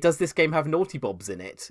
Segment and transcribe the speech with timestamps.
[0.00, 1.70] Does this game have naughty bobs in it?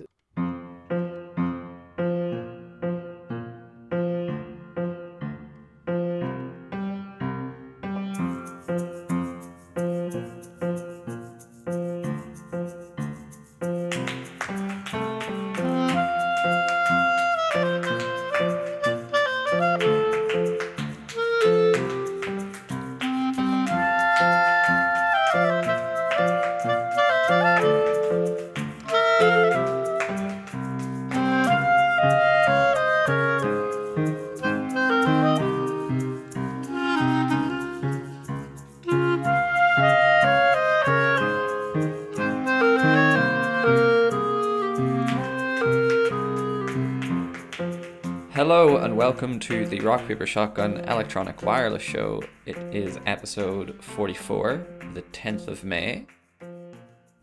[49.08, 52.22] Welcome to the Rock Paper Shotgun Electronic Wireless Show.
[52.44, 56.06] It is episode 44, the 10th of May.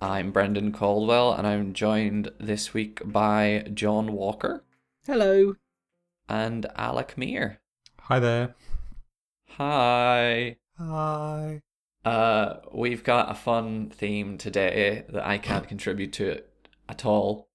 [0.02, 4.64] I'm Brendan Caldwell and I'm joined this week by John Walker
[5.06, 5.58] Hello.
[6.28, 7.60] and Alec Meer.
[8.02, 8.56] Hi there.
[9.52, 10.58] Hi.
[10.80, 11.62] Hi.
[12.04, 16.50] Uh, we've got a fun theme today that I can't contribute to it
[16.90, 17.48] at all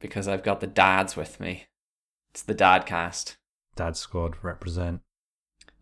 [0.00, 1.66] because I've got the dads with me.
[2.32, 3.36] It's the dad cast.
[3.76, 5.00] Dad Squad represent.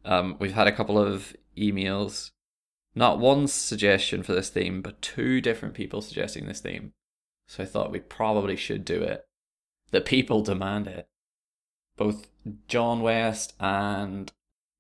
[0.05, 2.31] Um, we've had a couple of emails.
[2.95, 6.93] Not one suggestion for this theme, but two different people suggesting this theme.
[7.47, 9.27] So I thought we probably should do it.
[9.91, 11.09] The people demand it.
[11.97, 12.29] Both
[12.69, 14.33] John West and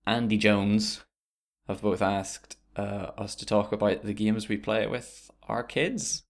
[0.06, 1.04] Andy Jones
[1.68, 6.22] have both asked uh, us to talk about the games we play with our kids.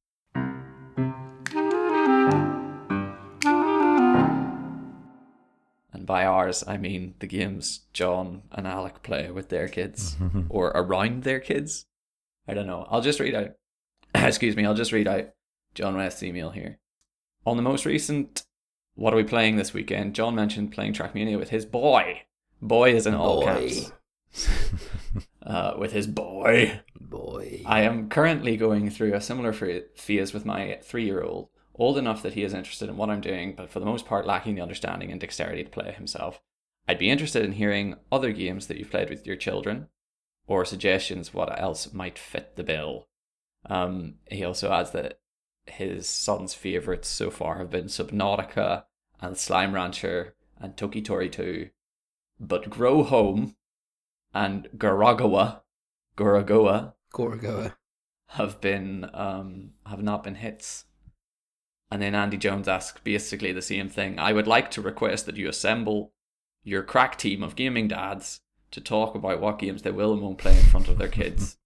[6.01, 10.17] And by ours, I mean the games John and Alec play with their kids
[10.48, 11.84] or around their kids.
[12.48, 12.87] I don't know.
[12.89, 13.51] I'll just read out.
[14.15, 14.65] Excuse me.
[14.65, 15.29] I'll just read out
[15.75, 16.79] John West's email here.
[17.45, 18.45] On the most recent,
[18.95, 20.15] what are we playing this weekend?
[20.15, 22.23] John mentioned playing Trackmania with his boy.
[22.62, 23.45] Boy is in all Boy.
[23.45, 23.92] caps.
[25.42, 26.80] uh, with his boy.
[26.98, 27.63] Boy.
[27.67, 31.98] I am currently going through a similar ph- phase with my three year old, old
[31.98, 34.55] enough that he is interested in what I'm doing, but for the most part lacking
[34.55, 36.41] the understanding and dexterity to play himself.
[36.86, 39.89] I'd be interested in hearing other games that you've played with your children,
[40.46, 43.08] or suggestions what else might fit the bill.
[43.67, 45.20] Um, he also adds that
[45.67, 48.85] his son's favourites so far have been Subnautica
[49.20, 51.70] and Slime Rancher and Toki Tori 2,
[52.39, 53.57] but Grow Home
[54.35, 55.62] and Garagoa,
[56.17, 57.74] Garagoa Goragoa.
[58.29, 60.85] have been um have not been hits.
[61.90, 64.18] And then Andy Jones asks basically the same thing.
[64.18, 66.12] I would like to request that you assemble
[66.62, 68.40] your crack team of gaming dads
[68.70, 71.58] to talk about what games they will and won't play in front of their kids.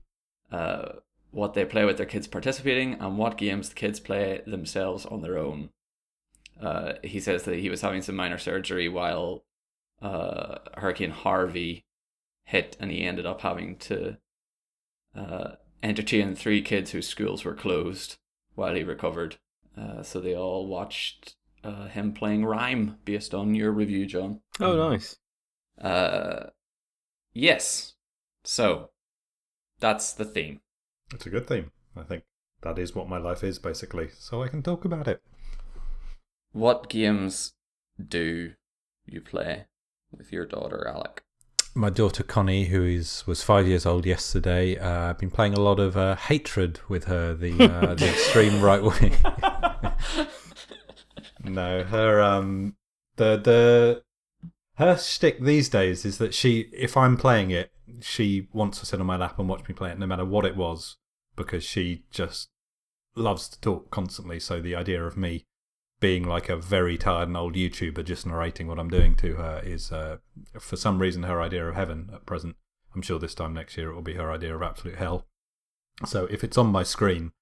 [0.52, 0.92] uh,
[1.30, 5.22] what they play with their kids participating and what games the kids play themselves on
[5.22, 5.70] their own.
[6.60, 9.44] Uh, he says that he was having some minor surgery while
[10.02, 11.84] uh, Hurricane Harvey
[12.44, 14.18] hit, and he ended up having to
[15.16, 15.52] uh,
[15.82, 18.16] entertain three kids whose schools were closed
[18.54, 19.36] while he recovered.
[19.76, 24.40] Uh, so they all watched uh, him playing RiME based on your review, John.
[24.60, 25.18] Oh, nice.
[25.80, 26.46] Uh,
[27.32, 27.94] yes.
[28.44, 28.90] So
[29.78, 30.60] that's the theme.
[31.12, 31.72] It's a good theme.
[31.96, 32.24] I think
[32.62, 34.08] that is what my life is, basically.
[34.18, 35.22] So I can talk about it.
[36.52, 37.52] What games
[38.08, 38.52] do
[39.06, 39.66] you play
[40.10, 41.22] with your daughter, Alec?
[41.74, 45.60] My daughter Connie, who is was five years old yesterday, uh, I've been playing a
[45.60, 49.14] lot of uh, Hatred with her, the uh, the extreme right wing.
[51.44, 52.76] no, her um
[53.16, 54.02] the the
[54.80, 58.98] her shtick these days is that she, if I'm playing it, she wants to sit
[58.98, 60.96] on my lap and watch me play it, no matter what it was,
[61.36, 62.48] because she just
[63.14, 64.40] loves to talk constantly.
[64.40, 65.44] So the idea of me
[66.00, 69.60] being like a very tired and old YouTuber just narrating what I'm doing to her
[69.62, 70.16] is, uh,
[70.58, 72.56] for some reason, her idea of heaven at present.
[72.94, 75.26] I'm sure this time next year it will be her idea of absolute hell.
[76.06, 77.32] So if it's on my screen,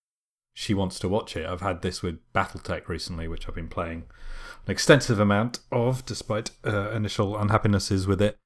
[0.59, 1.47] she wants to watch it.
[1.47, 4.07] I've had this with Battletech recently, which I've been playing
[4.67, 8.37] an extensive amount of, despite uh, initial unhappinesses with it.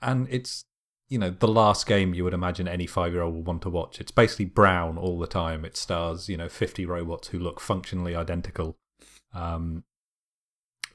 [0.00, 0.64] And it's,
[1.08, 3.70] you know, the last game you would imagine any five year old would want to
[3.70, 4.00] watch.
[4.00, 5.64] It's basically brown all the time.
[5.64, 8.76] It stars, you know, 50 robots who look functionally identical.
[9.32, 9.84] Um,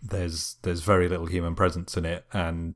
[0.03, 2.75] there's there's very little human presence in it, and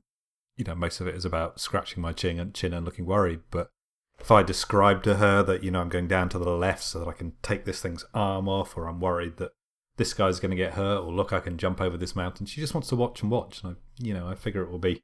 [0.56, 3.40] you know most of it is about scratching my chin and chin and looking worried.
[3.50, 3.70] But
[4.20, 7.00] if I describe to her that you know I'm going down to the left so
[7.00, 9.52] that I can take this thing's arm off, or I'm worried that
[9.96, 12.60] this guy's going to get hurt, or look I can jump over this mountain, she
[12.60, 13.62] just wants to watch and watch.
[13.62, 15.02] And I, you know I figure it will be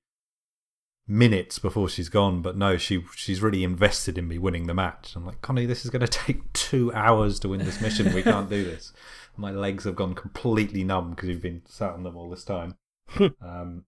[1.09, 2.43] minutes before she's gone.
[2.43, 5.17] But no, she she's really invested in me winning the match.
[5.17, 8.13] I'm like, Connie, this is going to take two hours to win this mission.
[8.13, 8.93] We can't do this.
[9.37, 12.77] My legs have gone completely numb because you've been sat on them all this time.
[13.41, 13.85] um,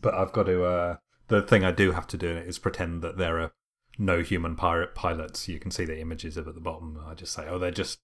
[0.00, 0.64] but I've got to.
[0.64, 0.96] Uh,
[1.28, 3.52] the thing I do have to do is pretend that there are
[3.98, 5.48] no human pirate pilots.
[5.48, 6.98] You can see the images of at the bottom.
[7.06, 7.98] I just say, oh, they're just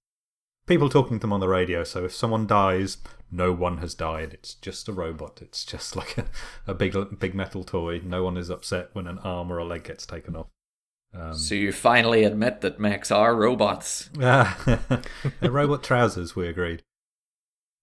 [0.67, 1.85] people talking to them on the radio.
[1.85, 2.99] So if someone dies,
[3.31, 4.33] no one has died.
[4.35, 5.41] It's just a robot.
[5.41, 6.27] It's just like a,
[6.67, 8.01] a big big metal toy.
[8.05, 10.49] No one is upset when an arm or a leg gets taken off.
[11.15, 14.11] Um, So you finally admit that mechs are robots.
[14.21, 14.59] Ah,
[15.41, 16.35] they're robot trousers.
[16.35, 16.83] We agreed.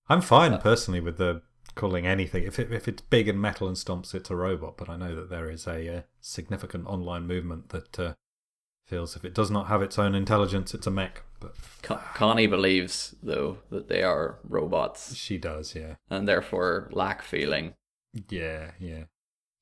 [0.10, 1.42] I'm fine personally with the
[1.76, 4.78] calling anything if it, if it's big and metal and stomps, it's a robot.
[4.78, 8.14] But I know that there is a uh, significant online movement that uh,
[8.86, 11.24] feels if it does not have its own intelligence, it's a mech.
[11.40, 17.22] But Con- Connie believes, though, that they are robots she does, yeah, and therefore lack
[17.22, 17.74] feeling.
[18.30, 19.06] yeah, yeah.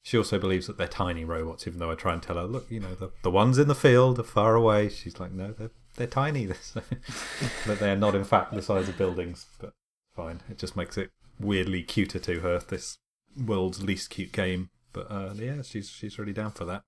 [0.02, 2.72] She also believes that they're tiny robots, even though I try and tell her, look,
[2.72, 4.90] you know, the the ones in the field are far away.
[4.90, 6.48] She's like, no, they're they're tiny,
[7.68, 9.46] but they are not in fact the size of buildings.
[9.60, 9.74] But
[10.16, 12.60] fine, it just makes it weirdly cuter to her.
[12.60, 12.98] This
[13.38, 16.84] world's least cute game, but uh, yeah, she's she's really down for that.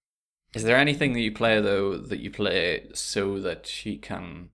[0.53, 4.49] Is there anything that you play, though, that you play so that she can,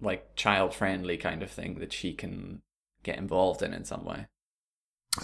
[0.00, 2.62] like, child friendly kind of thing that she can
[3.02, 4.28] get involved in in some way?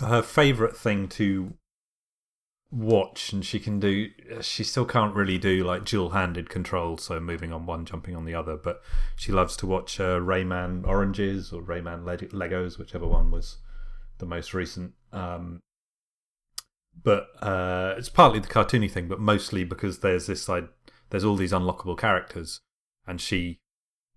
[0.01, 1.55] her favorite thing to
[2.71, 4.09] watch and she can do
[4.41, 8.35] she still can't really do like dual-handed control so moving on one jumping on the
[8.35, 8.81] other but
[9.15, 13.59] she loves to watch uh, rayman Origins or rayman Leg- legos whichever one was
[14.23, 15.61] the most recent um,
[17.03, 20.69] but uh, it's partly the cartoony thing but mostly because there's this like
[21.11, 22.61] there's all these unlockable characters
[23.07, 23.59] and she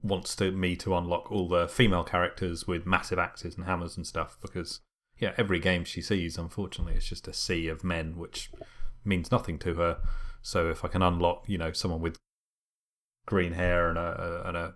[0.01, 4.05] wants to me to unlock all the female characters with massive axes and hammers and
[4.05, 4.81] stuff because
[5.17, 8.51] yeah, every game she sees, unfortunately, it's just a sea of men, which
[9.03, 9.99] means nothing to her.
[10.41, 12.17] So if I can unlock, you know, someone with
[13.25, 14.73] green hair and a, a and a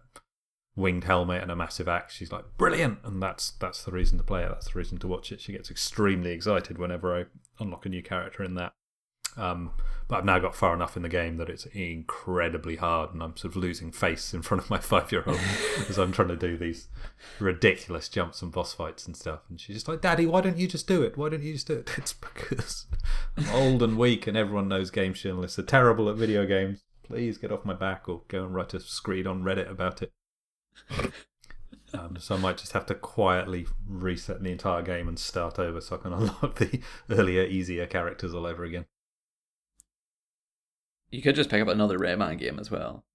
[0.80, 4.24] winged helmet and a massive axe, she's like brilliant, and that's that's the reason to
[4.24, 4.50] play it.
[4.50, 5.42] That's the reason to watch it.
[5.42, 7.26] She gets extremely excited whenever I
[7.60, 8.74] unlock a new character in that.
[9.38, 9.72] Um,
[10.08, 13.38] but I've now got far enough in the game that it's incredibly hard, and I'm
[13.38, 15.40] sort of losing face in front of my five year old
[15.88, 16.88] as I'm trying to do these
[17.40, 19.42] ridiculous jumps and boss fights and stuff.
[19.50, 21.18] And she's just like, Daddy, why don't you just do it?
[21.18, 21.92] Why don't you just do it?
[21.98, 22.88] It's because
[23.38, 26.84] I'm old and weak, and everyone knows game journalists are terrible at video games.
[27.04, 30.12] Please get off my back or go and write a screed on Reddit about it.
[31.94, 35.82] Um, so I might just have to quietly reset the entire game and start over
[35.82, 38.86] so I can unlock the earlier, easier characters all over again.
[41.10, 43.06] You could just pick up another Rayman game as well.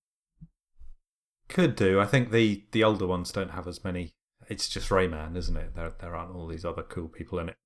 [1.48, 2.00] Could do.
[2.00, 4.14] I think the the older ones don't have as many.
[4.48, 5.76] It's just Rayman, isn't it?
[5.76, 7.56] There there aren't all these other cool people in it,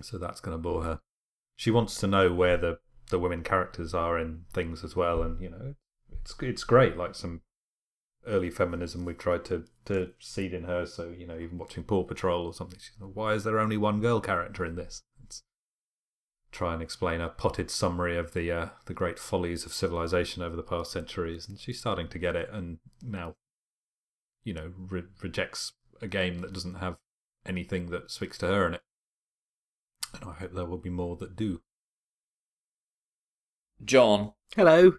[0.00, 1.00] so that's going to bore her.
[1.56, 2.78] She wants to know where the
[3.10, 5.74] the women characters are in things as well, and you know,
[6.12, 6.96] it's it's great.
[6.96, 7.42] Like some
[8.26, 10.86] early feminism we've tried to to seed in her.
[10.86, 13.76] So you know, even watching Paw Patrol or something, she's like, why is there only
[13.76, 15.02] one girl character in this?
[15.24, 15.42] It's,
[16.52, 20.56] try and explain a potted summary of the uh, the great follies of civilization over
[20.56, 22.48] the past centuries, and she's starting to get it.
[22.52, 23.34] And now,
[24.44, 26.96] you know, re- rejects a game that doesn't have
[27.44, 28.82] anything that speaks to her in it.
[30.20, 31.60] And I hope there will be more that do.
[33.84, 34.94] John, Hello.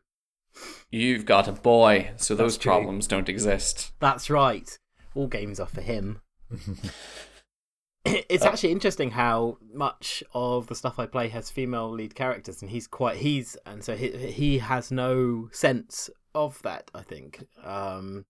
[0.92, 2.71] You've got a boy, so those true.
[2.71, 3.92] problems don't exist.
[4.00, 4.77] That's right.
[5.15, 6.21] All games are for him.
[8.05, 12.62] it's Uh, actually interesting how much of the stuff I play has female lead characters,
[12.62, 16.89] and he's quite he's and so he he has no sense of that.
[16.96, 18.25] I think, um,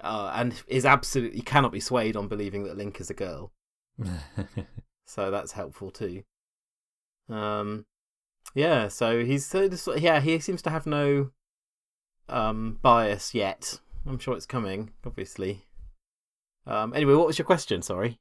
[0.00, 3.52] uh, and is absolutely cannot be swayed on believing that Link is a girl.
[5.04, 6.22] So that's helpful too.
[7.30, 7.86] Um,
[8.54, 8.88] yeah.
[8.88, 11.30] So he's so yeah he seems to have no
[12.28, 13.80] um bias yet.
[14.06, 15.66] I'm sure it's coming, obviously.
[16.66, 17.82] Um, anyway, what was your question?
[17.82, 18.18] Sorry.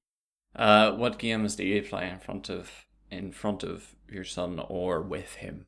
[0.55, 5.01] Uh, what games do you play in front of in front of your son or
[5.01, 5.67] with him?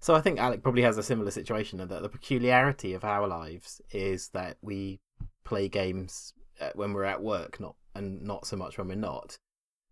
[0.00, 3.80] So I think Alec probably has a similar situation that the peculiarity of our lives
[3.90, 5.00] is that we
[5.44, 9.38] play games uh, when we're at work, not and not so much when we're not.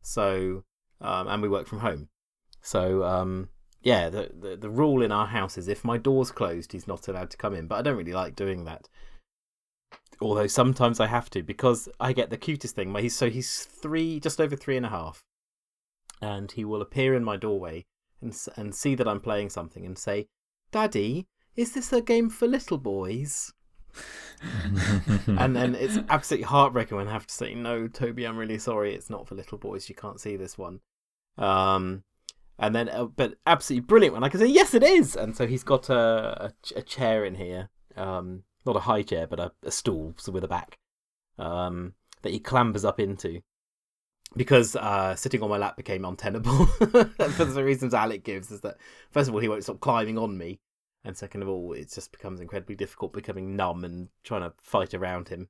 [0.03, 0.65] So
[1.01, 2.09] um, and we work from home.
[2.61, 3.49] So um,
[3.85, 7.07] yeah, the, the the rule in our house is if my door's closed, he's not
[7.07, 7.67] allowed to come in.
[7.67, 8.89] But I don't really like doing that.
[10.21, 12.95] Although sometimes I have to because I get the cutest thing.
[12.95, 15.23] He's so he's three, just over three and a half,
[16.23, 17.85] and he will appear in my doorway
[18.23, 20.29] and and see that I'm playing something and say,
[20.73, 23.53] "Daddy, is this a game for little boys?"
[25.27, 28.95] and then it's absolutely heartbreaking when I have to say, "No, Toby, I'm really sorry.
[28.95, 29.91] It's not for little boys.
[29.91, 30.81] You can't see this one."
[31.37, 32.05] Um,
[32.59, 34.25] And then, uh, but absolutely brilliant one.
[34.25, 35.17] I can say, yes, it is.
[35.17, 39.27] And so he's got a, a, a chair in here, um, not a high chair,
[39.27, 40.79] but a, a stool so with a back,
[41.39, 43.41] um, that he clambers up into.
[44.37, 48.79] Because uh, sitting on my lap became untenable for the reasons Alec gives is that
[49.13, 50.59] first of all he won't stop climbing on me,
[51.05, 54.93] and second of all it just becomes incredibly difficult becoming numb and trying to fight
[54.93, 55.49] around him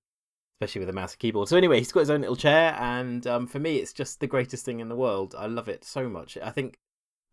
[0.60, 1.48] especially with a mouse and keyboard.
[1.48, 4.26] So anyway, he's got his own little chair, and um, for me, it's just the
[4.26, 5.34] greatest thing in the world.
[5.36, 6.38] I love it so much.
[6.42, 6.78] I think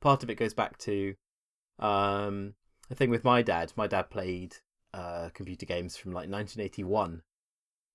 [0.02, 1.16] part of it goes back to
[1.80, 2.56] um,
[2.90, 3.72] a thing with my dad.
[3.76, 4.58] My dad played
[4.94, 7.22] uh, computer games from like 1981,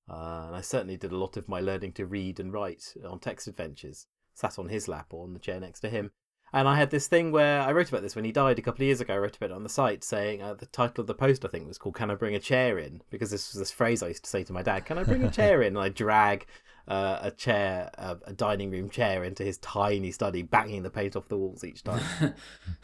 [0.08, 3.18] uh, and I certainly did a lot of my learning to read and write on
[3.18, 4.06] text adventures.
[4.32, 6.10] Sat on his lap or on the chair next to him,
[6.52, 8.82] and I had this thing where I wrote about this when he died a couple
[8.82, 9.14] of years ago.
[9.14, 11.48] I wrote about it on the site saying uh, the title of the post, I
[11.48, 13.02] think, was called Can I Bring a Chair In?
[13.10, 15.24] Because this was this phrase I used to say to my dad Can I bring
[15.24, 15.76] a chair in?
[15.76, 16.46] And I drag
[16.88, 21.16] uh, a chair, uh, a dining room chair, into his tiny study, banging the paint
[21.16, 22.02] off the walls each time.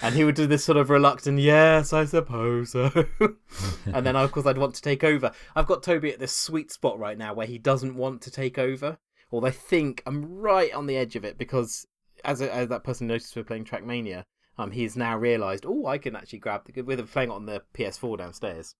[0.02, 2.90] and he would do this sort of reluctant, Yes, I suppose so.
[3.86, 5.32] and then, of course, I'd want to take over.
[5.54, 8.58] I've got Toby at this sweet spot right now where he doesn't want to take
[8.58, 8.98] over.
[9.30, 11.86] Although I think I'm right on the edge of it because
[12.24, 14.24] as, a, as that person noticed we're playing Trackmania,
[14.58, 17.62] um, he's now realised, oh, I can actually grab the with playing it on the
[17.74, 18.74] PS4 downstairs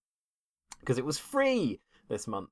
[0.81, 2.51] because it was free this month,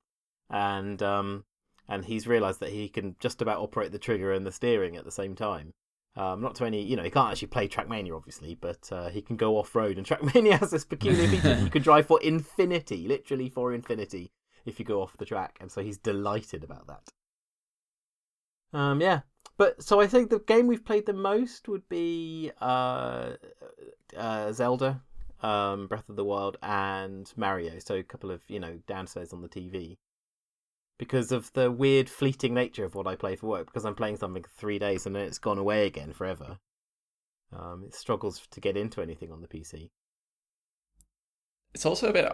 [0.48, 1.44] and um,
[1.90, 5.04] and he's realised that he can just about operate the trigger and the steering at
[5.04, 5.74] the same time.
[6.16, 9.20] Um, not to any, you know, he can't actually play Trackmania, obviously, but uh, he
[9.20, 9.98] can go off road.
[9.98, 14.30] And Trackmania has this peculiar feature: you can drive for infinity, literally for infinity,
[14.64, 15.58] if you go off the track.
[15.60, 18.78] And so he's delighted about that.
[18.78, 19.20] Um, yeah,
[19.56, 23.32] but so I think the game we've played the most would be uh,
[24.16, 25.02] uh, Zelda,
[25.42, 27.80] um, Breath of the Wild, and Mario.
[27.80, 29.96] So a couple of you know downstairs on the TV.
[31.00, 34.18] Because of the weird fleeting nature of what I play for work, because I'm playing
[34.18, 36.58] something for three days and then it's gone away again forever.
[37.58, 39.88] Um, it struggles to get into anything on the PC.
[41.72, 42.30] It's also a bit,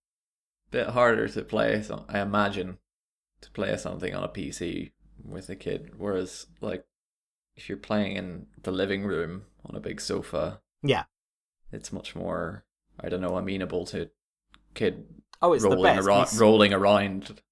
[0.70, 1.84] bit harder to play.
[2.08, 2.78] I imagine
[3.42, 4.92] to play something on a PC
[5.22, 5.92] with a kid.
[5.98, 6.86] Whereas, like,
[7.54, 11.04] if you're playing in the living room on a big sofa, yeah,
[11.70, 12.64] it's much more,
[12.98, 14.08] I don't know, amenable to
[14.72, 15.04] kid
[15.42, 16.06] oh, it's rolling, the best.
[16.06, 17.42] around, rolling around.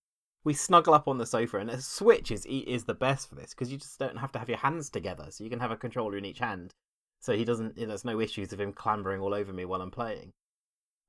[0.44, 3.50] We snuggle up on the sofa, and a Switch is is the best for this
[3.50, 5.76] because you just don't have to have your hands together, so you can have a
[5.76, 6.74] controller in each hand.
[7.20, 7.76] So he doesn't.
[7.76, 10.32] There's no issues of him clambering all over me while I'm playing.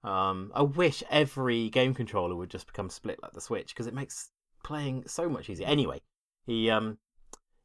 [0.04, 3.94] Um, I wish every game controller would just become split like the Switch because it
[3.94, 4.32] makes
[4.64, 5.68] playing so much easier.
[5.68, 6.02] Anyway,
[6.46, 6.98] he um,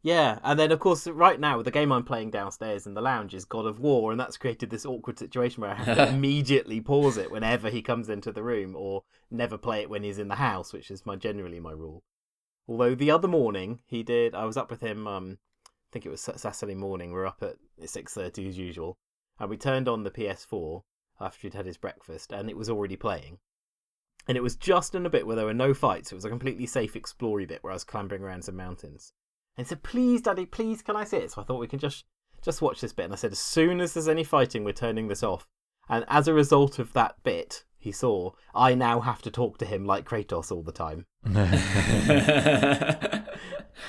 [0.04, 3.32] yeah, and then of course right now the game I'm playing downstairs in the lounge
[3.32, 6.82] is God of War, and that's created this awkward situation where I have to immediately
[6.82, 10.28] pause it whenever he comes into the room, or never play it when he's in
[10.28, 12.02] the house, which is my generally my rule.
[12.68, 15.06] Although the other morning he did, I was up with him.
[15.06, 17.10] Um, I think it was Saturday morning.
[17.10, 17.56] We are up at
[17.88, 18.98] six thirty as usual,
[19.40, 20.82] and we turned on the PS4
[21.18, 23.38] after he'd had his breakfast, and it was already playing.
[24.28, 26.12] And it was just in a bit where there were no fights.
[26.12, 29.14] It was a completely safe explory bit where I was clambering around some mountains.
[29.56, 31.78] And he said, "Please, Daddy, please, can I see it?" So I thought we can
[31.78, 32.04] just
[32.44, 33.04] just watch this bit.
[33.04, 35.46] And I said, as soon as there's any fighting, we're turning this off.
[35.88, 39.66] And as a result of that bit he saw, I now have to talk to
[39.66, 41.06] him like Kratos all the time.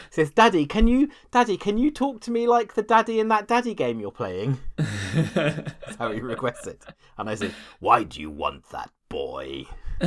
[0.10, 3.28] He says, "Daddy, can you, Daddy, can you talk to me like the daddy in
[3.28, 6.84] that daddy game you're playing?" That's how he requests it.
[7.18, 9.66] And I said, "Why do you want that boy?"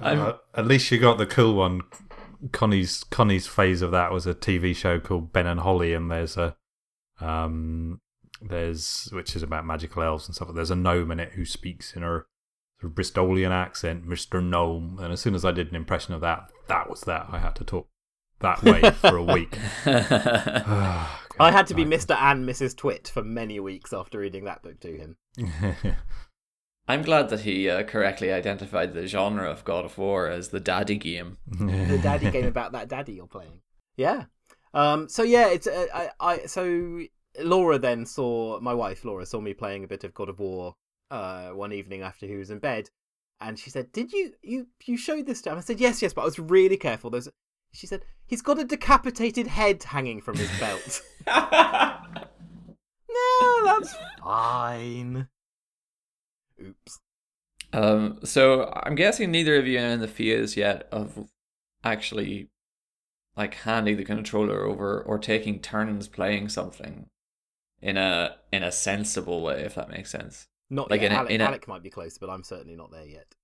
[0.00, 1.82] Uh, at least you got the cool one.
[2.50, 6.36] Connie's Connie's phase of that was a TV show called Ben and Holly, and there's
[6.36, 6.56] a
[7.20, 8.00] um
[8.40, 10.48] there's which is about magical elves and stuff.
[10.52, 12.26] There's a gnome in it who speaks in her
[12.80, 14.98] sort of Bristolian accent, Mister Gnome.
[15.00, 17.26] And as soon as I did an impression of that, that was that.
[17.30, 17.88] I had to talk
[18.40, 19.56] that way for a week.
[21.38, 22.14] Ah, I had to be Mr.
[22.14, 22.76] and Mrs.
[22.76, 25.16] Twit for many weeks after reading that book to him.
[26.88, 30.60] I'm glad that he uh, correctly identified the genre of God of War as the
[30.60, 31.38] daddy game.
[31.58, 33.60] The daddy game about that daddy you're playing.
[33.96, 34.24] Yeah.
[34.74, 35.08] Um.
[35.08, 37.00] So yeah, it's uh, I, I so
[37.40, 40.74] Laura then saw my wife Laura saw me playing a bit of God of War
[41.10, 42.88] uh one evening after he was in bed,
[43.40, 46.12] and she said, "Did you you you showed this to him?" I said, "Yes, yes,"
[46.12, 47.10] but I was really careful.
[47.10, 47.28] There's
[47.72, 51.02] she said he's got a decapitated head hanging from his belt.
[51.26, 51.98] no,
[53.64, 55.28] that's fine.
[56.62, 57.00] Oops.
[57.72, 61.26] Um, so I'm guessing neither of you are in the phase yet of
[61.82, 62.48] actually
[63.36, 67.06] like handing the controller over or taking turns playing something
[67.80, 70.48] in a in a sensible way, if that makes sense.
[70.68, 71.12] Not Like yet.
[71.12, 73.34] in a- Alec, a- Alec might be close, but I'm certainly not there yet.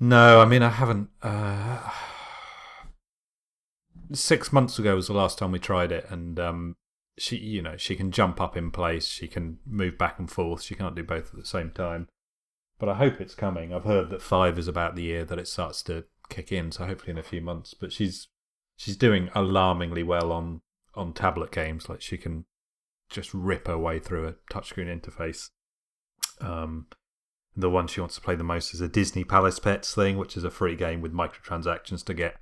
[0.00, 1.08] No, I mean I haven't.
[1.22, 1.90] Uh,
[4.12, 6.76] six months ago was the last time we tried it, and um,
[7.18, 10.62] she you know she can jump up in place, she can move back and forth.
[10.62, 12.08] She can't do both at the same time.
[12.78, 13.72] But I hope it's coming.
[13.72, 16.86] I've heard that five is about the year that it starts to kick in, so
[16.86, 17.74] hopefully in a few months.
[17.74, 18.28] But she's
[18.76, 20.60] she's doing alarmingly well on
[20.94, 21.88] on tablet games.
[21.88, 22.44] Like she can
[23.08, 25.50] just rip her way through a touchscreen interface.
[26.40, 26.86] Um,
[27.56, 30.36] the one she wants to play the most is a Disney Palace Pets thing, which
[30.36, 32.36] is a free game with microtransactions to get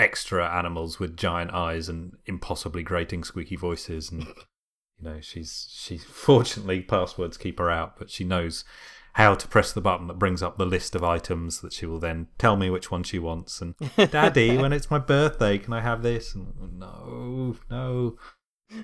[0.00, 6.02] extra animals with giant eyes and impossibly grating squeaky voices and you know she's she's
[6.04, 8.64] fortunately passwords keep her out but she knows
[9.14, 11.98] how to press the button that brings up the list of items that she will
[11.98, 13.74] then tell me which one she wants and
[14.10, 18.16] daddy when it's my birthday can i have this and no no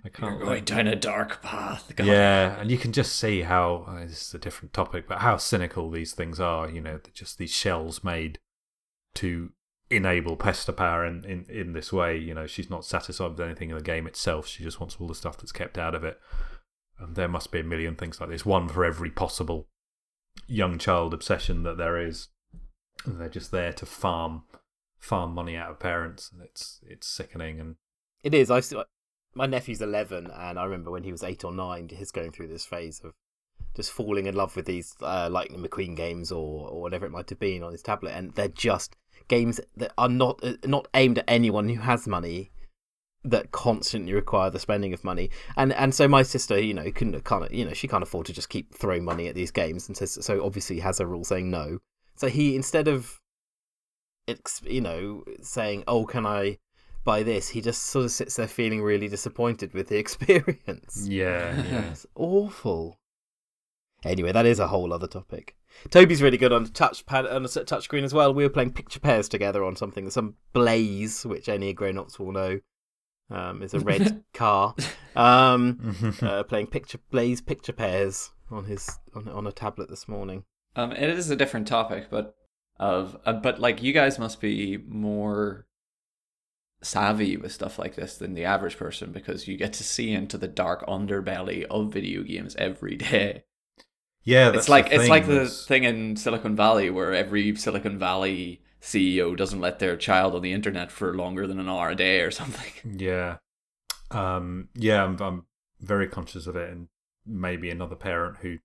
[0.04, 1.92] i can't You're going down a dark path.
[1.95, 2.06] God.
[2.06, 5.37] yeah, and you can just see how uh, this is a different topic, but how
[5.37, 6.68] cynical these things are.
[6.68, 8.40] You know, just these shells made
[9.14, 9.52] to
[9.88, 12.18] enable Pester Power in, in, in this way.
[12.18, 14.49] You know, she's not satisfied with anything in the game itself.
[14.49, 16.18] She just wants all the stuff that's kept out of it.
[16.99, 19.68] And there must be a million things like this, one for every possible
[20.47, 22.28] young child obsession that there is.
[23.07, 24.43] They're just there to farm
[24.99, 27.61] farm money out of parents, and it's it's sickening.
[27.61, 27.76] And
[28.23, 28.50] It is.
[28.50, 28.85] I still,
[29.35, 32.49] my nephew's eleven, and I remember when he was eight or nine, he's going through
[32.49, 33.12] this phase of
[33.75, 37.31] just falling in love with these uh, Lightning McQueen games or or whatever it might
[37.31, 38.97] have been on his tablet, and they're just
[39.28, 42.50] games that are not uh, not aimed at anyone who has money
[43.30, 45.30] that constantly require the spending of money.
[45.56, 48.33] And and so my sister you know couldn't can't you know she can't afford to
[48.33, 51.50] just keep throwing money at these games and says so obviously has a rule saying
[51.50, 51.78] no.
[52.16, 53.21] So he instead of
[54.64, 56.59] you know saying oh can i
[57.04, 57.50] buy this?
[57.50, 61.06] he just sort of sits there feeling really disappointed with the experience.
[61.09, 61.90] Yeah, yeah.
[61.90, 62.99] it's awful.
[64.04, 65.56] Anyway that is a whole other topic.
[65.90, 68.33] Toby's really good on the touchpad on a touchscreen as well.
[68.33, 72.61] We were playing picture pairs together on something, some Blaze, which any grown-ups will know,
[73.30, 74.75] um, is a red car.
[75.14, 80.45] Um, uh, playing picture Blaze picture pairs on his on, on a tablet this morning.
[80.75, 82.35] Um, it is a different topic, but
[82.78, 85.66] of uh, but like you guys must be more
[86.83, 90.38] savvy with stuff like this than the average person because you get to see into
[90.38, 93.45] the dark underbelly of video games every day.
[94.23, 97.99] Yeah, that's it's like the it's like the thing in Silicon Valley where every Silicon
[97.99, 101.96] Valley CEO doesn't let their child on the internet for longer than an hour a
[101.96, 102.72] day or something.
[102.99, 103.38] Yeah,
[104.12, 105.46] um, yeah, I'm, I'm
[105.80, 106.86] very conscious of it, and
[107.26, 108.58] maybe another parent who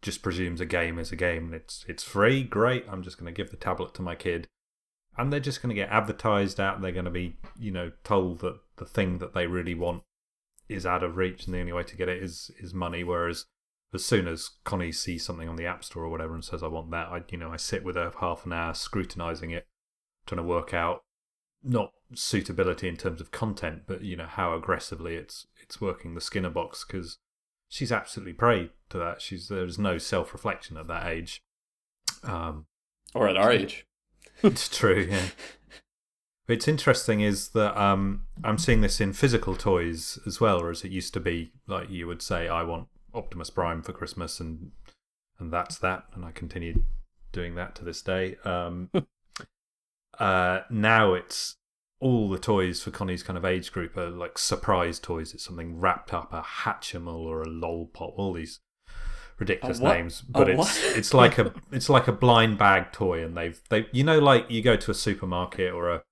[0.00, 2.42] just presumes a game is a game and it's it's free.
[2.42, 4.48] Great, I'm just going to give the tablet to my kid,
[5.18, 6.80] and they're just going to get advertised at.
[6.80, 10.02] They're going to be, you know, told that the thing that they really want
[10.68, 13.04] is out of reach, and the only way to get it is is money.
[13.04, 13.44] Whereas
[13.96, 16.68] as soon as Connie sees something on the App Store or whatever and says, "I
[16.68, 19.66] want that," I you know I sit with her half an hour scrutinizing it,
[20.26, 21.02] trying to work out
[21.62, 26.20] not suitability in terms of content, but you know how aggressively it's it's working the
[26.20, 27.18] Skinner box because
[27.68, 29.20] she's absolutely prey to that.
[29.20, 31.42] She's there's no self reflection at that age.
[32.22, 32.66] Um,
[33.14, 33.86] Or at our age.
[34.42, 35.28] it's true, yeah.
[36.46, 40.84] What's interesting is that um, I'm seeing this in physical toys as well, or as
[40.84, 44.72] it used to be like you would say, "I want Optimus Prime for Christmas," and
[45.38, 46.82] and that's that, and I continued
[47.32, 48.36] doing that to this day.
[48.44, 48.90] Um,
[50.18, 51.56] uh, now it's
[52.00, 55.34] all the toys for Connie's kind of age group are like surprise toys.
[55.34, 58.60] It's something wrapped up, a Hatchimal or a Lolpop, all these
[59.38, 60.20] ridiculous names.
[60.22, 60.96] But A it's what?
[60.96, 64.50] it's like a it's like a blind bag toy, and they've they you know like
[64.50, 66.02] you go to a supermarket or a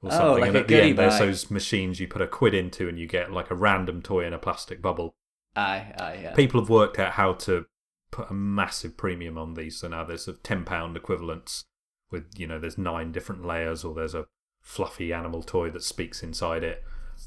[0.00, 2.26] or something, Oh, something, like and at the end there's those machines you put a
[2.26, 5.14] quid into, and you get like a random toy in a plastic bubble.
[5.58, 6.34] Aye, aye, yeah.
[6.34, 7.66] People have worked out how to
[8.10, 9.78] put a massive premium on these.
[9.80, 11.64] So now there's sort of ten pound equivalents
[12.10, 14.26] with you know there's nine different layers, or there's a
[14.60, 16.84] fluffy animal toy that speaks inside it,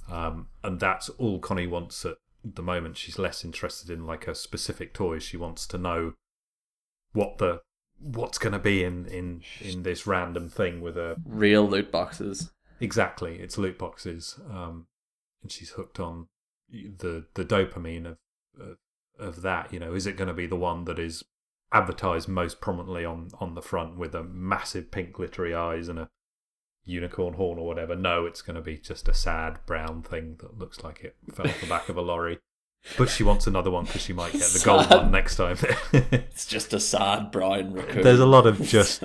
[0.09, 2.97] um, and that's all Connie wants at the moment.
[2.97, 5.19] She's less interested in like a specific toy.
[5.19, 6.13] She wants to know
[7.11, 7.61] what the
[7.99, 12.51] what's going to be in in in this random thing with a Real loot boxes.
[12.79, 14.87] Exactly, it's loot boxes, um,
[15.43, 16.27] and she's hooked on
[16.71, 18.17] the the dopamine of
[18.59, 18.77] of,
[19.19, 19.71] of that.
[19.73, 21.23] You know, is it going to be the one that is
[21.73, 26.09] advertised most prominently on on the front with a massive pink glittery eyes and a
[26.85, 27.95] unicorn horn or whatever?
[27.95, 31.47] No, it's going to be just a sad brown thing that looks like it fell
[31.47, 32.39] off the back of a lorry.
[32.97, 35.57] But she wants another one because she might get the gold one next time.
[35.93, 38.01] It's just a sad brown raccoon.
[38.01, 39.03] There's a lot of just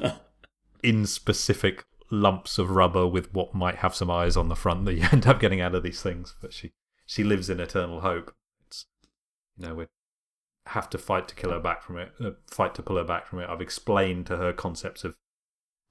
[0.82, 4.94] in specific lumps of rubber with what might have some eyes on the front that
[4.94, 6.36] you end up getting out of these things.
[6.40, 6.72] But she
[7.06, 8.34] she lives in eternal hope.
[8.66, 8.86] It's
[9.56, 9.86] you know we
[10.66, 13.26] have to fight to kill her back from it, uh, fight to pull her back
[13.26, 13.48] from it.
[13.48, 15.16] I've explained to her concepts of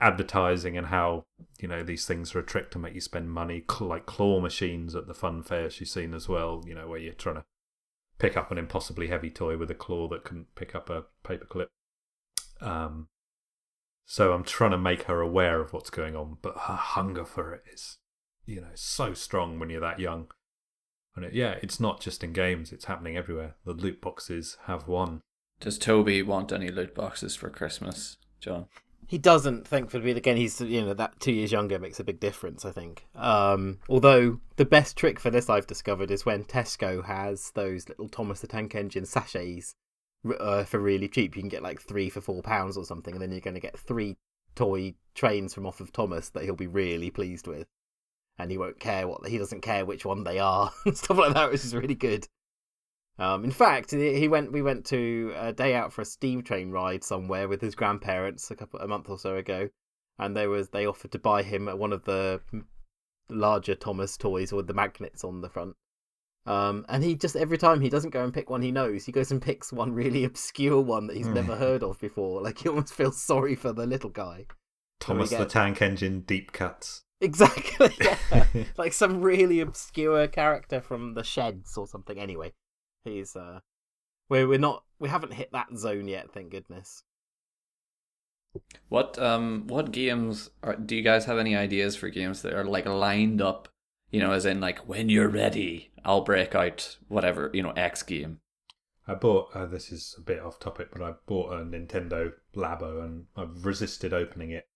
[0.02, 1.26] advertising and how
[1.60, 4.96] you know these things are a trick to make you spend money, like claw machines
[4.96, 6.64] at the fun fair she's seen as well.
[6.68, 7.46] You know where you're trying to
[8.20, 11.68] pick up an impossibly heavy toy with a claw that can pick up a paperclip.
[12.62, 13.10] Um,
[14.06, 17.54] so I'm trying to make her aware of what's going on, but her hunger for
[17.54, 17.98] it is,
[18.46, 20.28] you know, so strong when you're that young.
[21.16, 23.56] And it, yeah, it's not just in games; it's happening everywhere.
[23.66, 25.22] The loot boxes have won.
[25.60, 28.66] Does Toby want any loot boxes for Christmas, John?
[29.08, 30.12] He doesn't, thankfully.
[30.12, 32.66] Again, he's you know that two years younger makes a big difference.
[32.66, 33.06] I think.
[33.16, 38.10] Um, although the best trick for this I've discovered is when Tesco has those little
[38.10, 39.76] Thomas the Tank Engine sachets
[40.40, 41.36] uh, for really cheap.
[41.36, 43.60] You can get like three for four pounds or something, and then you're going to
[43.60, 44.18] get three
[44.56, 47.68] toy trains from off of Thomas that he'll be really pleased with,
[48.38, 51.34] and he won't care what he doesn't care which one they are and stuff like
[51.34, 52.28] that, which is really good.
[53.18, 54.52] Um, in fact, he went.
[54.52, 58.52] We went to a day out for a steam train ride somewhere with his grandparents
[58.52, 59.70] a couple a month or so ago,
[60.20, 62.42] and there was they offered to buy him one of the
[63.30, 65.76] larger Thomas toys with the magnets on the front.
[66.46, 69.12] Um, and he just every time he doesn't go and pick one he knows, he
[69.12, 71.36] goes and picks one really obscure one that he's Mm.
[71.36, 72.42] never heard of before.
[72.42, 74.46] Like he almost feels sorry for the little guy.
[75.00, 77.04] Thomas get- the Tank Engine deep cuts.
[77.22, 77.92] Exactly.
[78.02, 78.18] Yeah.
[78.78, 82.20] like some really obscure character from the sheds or something.
[82.20, 82.54] Anyway,
[83.04, 83.60] he's uh,
[84.30, 86.32] we're we're not we haven't hit that zone yet.
[86.34, 87.04] Thank goodness.
[88.90, 92.66] What um what games are do you guys have any ideas for games that are
[92.66, 93.68] like lined up?
[94.12, 98.04] You know, as in like when you're ready, I'll break out whatever you know X
[98.04, 98.40] game.
[99.08, 103.04] I bought uh, this is a bit off topic, but I bought a Nintendo Labo
[103.04, 104.68] and I've resisted opening it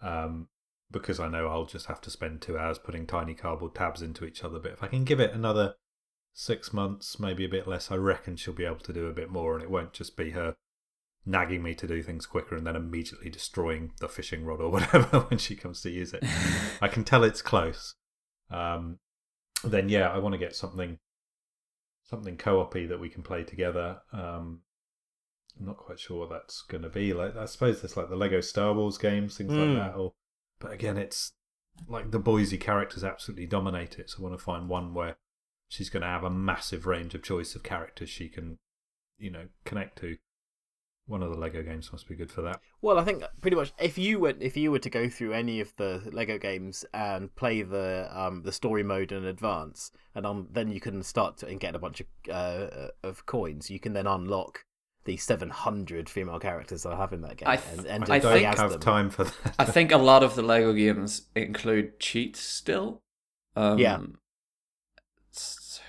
[0.00, 0.48] um,
[0.90, 4.24] because I know I'll just have to spend two hours putting tiny cardboard tabs into
[4.24, 4.58] each other.
[4.58, 5.74] But if I can give it another
[6.32, 9.30] six months, maybe a bit less, I reckon she'll be able to do a bit
[9.30, 10.54] more, and it won't just be her
[11.26, 15.20] nagging me to do things quicker and then immediately destroying the fishing rod or whatever
[15.20, 16.24] when she comes to use it.
[16.80, 17.94] I can tell it's close.
[18.50, 18.98] Um,
[19.62, 20.98] then yeah, I want to get something
[22.08, 23.98] something co-op-y that we can play together.
[24.14, 24.62] Um,
[25.60, 27.12] I'm not quite sure what that's going to be.
[27.12, 29.74] Like I suppose there's like the Lego Star Wars games, things Mm.
[29.76, 29.98] like that.
[29.98, 30.12] Or,
[30.60, 31.32] but again, it's
[31.86, 34.10] like the Boise characters absolutely dominate it.
[34.10, 35.16] So I want to find one where
[35.68, 38.58] she's going to have a massive range of choice of characters she can,
[39.18, 40.16] you know, connect to.
[41.06, 42.60] One of the Lego games must be good for that.
[42.82, 45.58] Well, I think pretty much if you were if you were to go through any
[45.58, 50.48] of the Lego games and play the um the story mode in advance, and um,
[50.50, 53.70] then you can start to and get a bunch of uh, of coins.
[53.70, 54.66] You can then unlock
[55.08, 58.16] the seven hundred female characters I have in that game, I th- and, and I
[58.16, 58.80] I don't think- have them.
[58.80, 59.54] time for that.
[59.58, 63.02] I think a lot of the Lego games include cheats still.
[63.56, 63.98] Um, Yeah.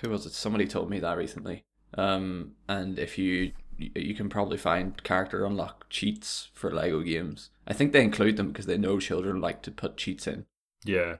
[0.00, 0.32] Who was it?
[0.32, 1.64] Somebody told me that recently.
[1.96, 7.50] Um, and if you you can probably find character unlock cheats for Lego games.
[7.66, 10.46] I think they include them because they know children like to put cheats in.
[10.84, 11.16] Yeah.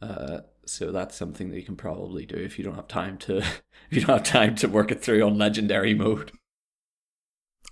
[0.00, 3.38] Uh, so that's something that you can probably do if you don't have time to
[3.38, 3.52] if
[3.90, 6.32] you don't have time to work it through on legendary mode.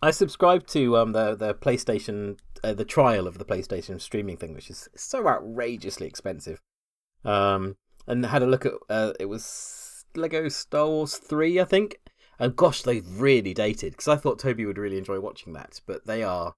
[0.03, 4.55] I subscribed to um the the PlayStation uh, the trial of the PlayStation streaming thing,
[4.55, 6.61] which is so outrageously expensive.
[7.25, 7.77] Um,
[8.07, 12.01] and had a look at uh, it was Lego Star Wars three, I think.
[12.39, 16.07] And gosh, they've really dated because I thought Toby would really enjoy watching that, but
[16.07, 16.55] they are.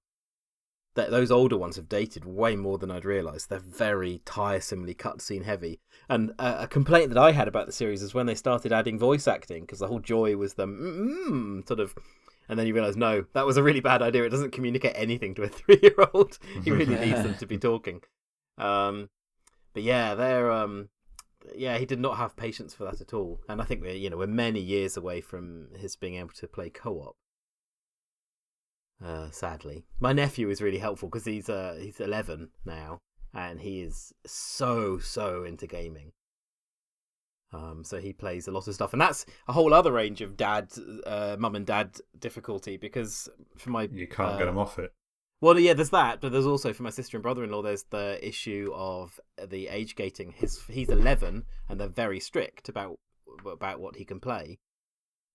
[0.97, 3.49] That those older ones have dated way more than I'd realised.
[3.49, 5.79] They're very tiresomely cutscene heavy.
[6.09, 8.97] And uh, a complaint that I had about the series is when they started adding
[8.97, 11.95] voice acting, because the whole joy was the mm, sort of
[12.49, 14.23] and then you realise no, that was a really bad idea.
[14.23, 16.39] It doesn't communicate anything to a three-year-old.
[16.63, 18.01] he really needs them to be talking.
[18.57, 19.09] Um,
[19.73, 20.89] but yeah, they're um,
[21.55, 23.39] yeah, he did not have patience for that at all.
[23.47, 26.47] And I think we're you know we're many years away from his being able to
[26.47, 27.15] play co-op.
[29.03, 32.99] Uh, sadly, my nephew is really helpful because he's uh he's eleven now,
[33.33, 36.11] and he is so so into gaming.
[37.53, 40.35] Um, so he plays a lot of stuff, and that's a whole other range of
[40.35, 40.69] dad,
[41.05, 44.91] uh, mum and dad difficulty because for my You can't uh, get them off it.
[45.39, 48.71] well, yeah, there's that, but there's also for my sister and brother-in-law, there's the issue
[48.75, 50.31] of the age gating.
[50.31, 52.99] His he's 11, and they're very strict about
[53.45, 54.59] about what he can play.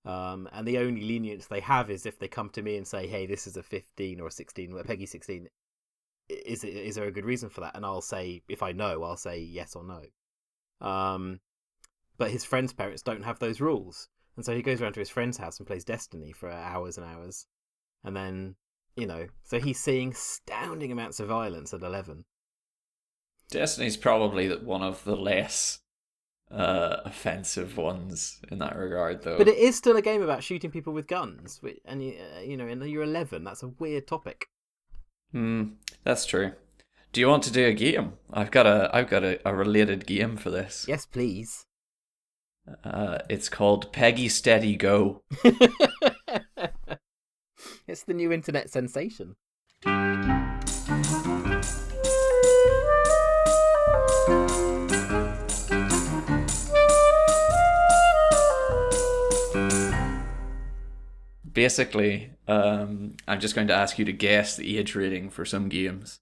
[0.05, 3.07] Um, and the only lenience they have is if they come to me and say,
[3.07, 5.49] "Hey, this is a 15 or a 16, a PEGI 16.
[6.29, 9.17] Is is there a good reason for that?" And I'll say, if I know, I'll
[9.17, 10.03] say yes or no.
[10.87, 11.41] Um,
[12.19, 15.11] but his friends' parents don't have those rules, and so he goes around to his
[15.11, 17.47] friend's house and plays Destiny for hours and hours,
[18.03, 18.57] and then
[18.97, 22.25] you know, so he's seeing astounding amounts of violence at 11.
[23.51, 25.81] Destiny's probably one of the less
[26.53, 29.39] uh, offensive ones in that regard, though.
[29.39, 32.41] But it is still a game about shooting people with guns, which, and you, uh,
[32.41, 33.45] you know, and you're 11.
[33.45, 34.49] That's a weird topic.
[35.33, 35.65] Hmm,
[36.05, 36.53] that's true.
[37.13, 38.15] Do you want to do a game?
[38.33, 40.87] I've got a I've got a, a related game for this.
[40.89, 41.67] Yes, please.
[42.85, 45.23] Uh, it's called PEGI Steady Go.
[47.87, 49.37] it's the new internet sensation.
[61.53, 65.69] Basically, um, I'm just going to ask you to guess the age rating for some
[65.69, 66.21] games.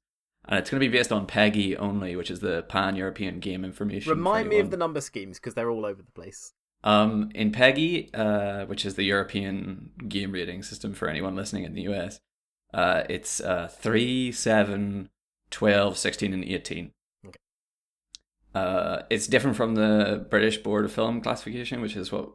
[0.48, 3.64] And it's going to be based on PEGI only, which is the Pan European Game
[3.64, 4.10] Information.
[4.10, 6.52] for Remind me of the number schemes because they're all over the place.
[6.82, 11.74] Um, in PEGI, uh, which is the European game rating system for anyone listening in
[11.74, 12.20] the US,
[12.72, 15.10] uh, it's uh, 3, 7,
[15.50, 16.92] 12, 16, and 18.
[17.26, 17.38] Okay.
[18.54, 22.30] Uh, it's different from the British Board of Film Classification, which is what,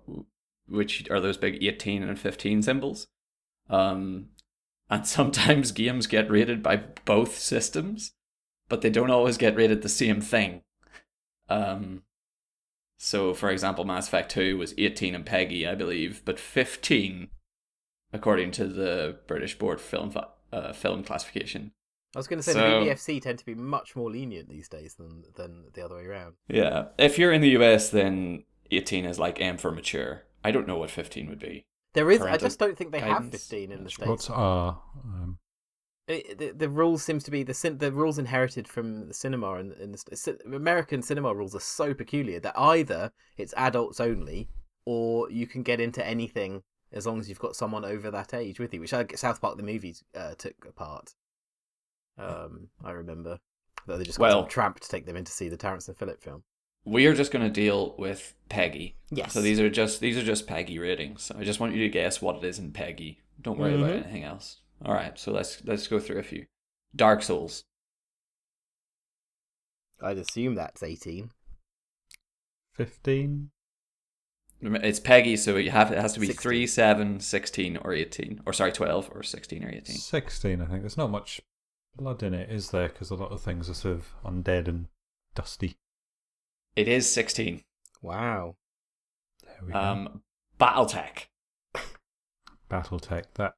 [0.67, 3.07] which are those big 18 and 15 symbols.
[3.69, 4.27] Um,
[4.89, 8.13] and sometimes games get rated by both systems,
[8.69, 10.61] but they don't always get rated the same thing.
[11.49, 12.03] Um,
[12.97, 17.29] so, for example, Mass Effect 2 was 18 and PEGI, I believe, but 15
[18.13, 20.13] according to the British Board Film,
[20.53, 21.71] uh, film Classification.
[22.15, 24.69] I was going to say So- the BBFC tend to be much more lenient these
[24.69, 26.35] days than than the other way around.
[26.47, 26.85] Yeah.
[26.97, 30.23] If you're in the US, then 18 is like M for mature.
[30.45, 31.65] I don't know what 15 would be.
[31.93, 32.21] There is.
[32.21, 34.07] I just don't think they have 15 in the That's states.
[34.09, 34.79] What's R?
[35.03, 35.39] Um,
[36.07, 39.55] It, the, the rules seems to be the cin- the rules inherited from the cinema
[39.55, 44.49] and, and the st- American cinema rules are so peculiar that either it's adults only
[44.85, 48.59] or you can get into anything as long as you've got someone over that age
[48.59, 51.15] with you, which I, South Park the movies uh, took apart.
[52.19, 53.39] Um, I remember
[53.87, 55.87] that they just got Well- some tramp to take them in to see the Terrance
[55.87, 56.43] and Phillip film.
[56.85, 58.93] We are just going to deal with PEGI.
[59.09, 59.33] Yes.
[59.33, 61.31] So these are just these are just PEGI ratings.
[61.35, 63.17] I just want you to guess what it is in PEGI.
[63.41, 64.03] Don't worry about Mhm.
[64.03, 64.61] anything else.
[64.83, 65.17] All right.
[65.17, 66.45] So let's let's go through a few.
[66.95, 67.63] Dark Souls.
[70.01, 71.31] I'd assume that's 18.
[72.73, 73.51] 15?
[74.61, 76.41] It's PEGI, so you have it has to be 16.
[76.41, 78.41] 3, 7, 16, or 18.
[78.45, 79.95] Or sorry, 12 or 16 or 18.
[79.95, 80.81] 16, I think.
[80.81, 81.41] There's not much
[81.95, 82.89] blood in it, is there?
[82.89, 84.87] Because a lot of things are sort of undead and
[85.33, 85.75] dusty.
[86.75, 87.61] It is 16.
[88.01, 88.55] Wow.
[89.43, 89.79] There we go.
[89.79, 90.21] Um,
[90.59, 91.27] Battletech.
[92.69, 93.23] Battletech.
[93.35, 93.53] That.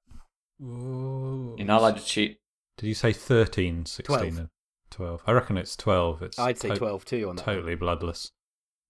[0.61, 1.55] Ooh.
[1.57, 2.37] You're not allowed to cheat.
[2.77, 4.37] Did you say 13, 16, 12.
[4.37, 4.49] and
[4.91, 5.23] 12?
[5.25, 6.21] I reckon it's 12.
[6.23, 7.45] It's I'd say to- 12 too on that.
[7.45, 8.31] Totally bloodless.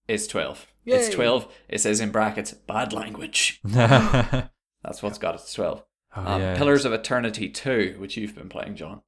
[0.07, 0.67] It's 12.
[0.85, 1.53] It's 12.
[1.67, 3.59] It says in brackets, bad language.
[3.65, 5.83] That's what's got it to 12.
[6.15, 6.57] um, Oh, yeah.
[6.57, 9.01] Pillars of Eternity 2, which you've been playing, John.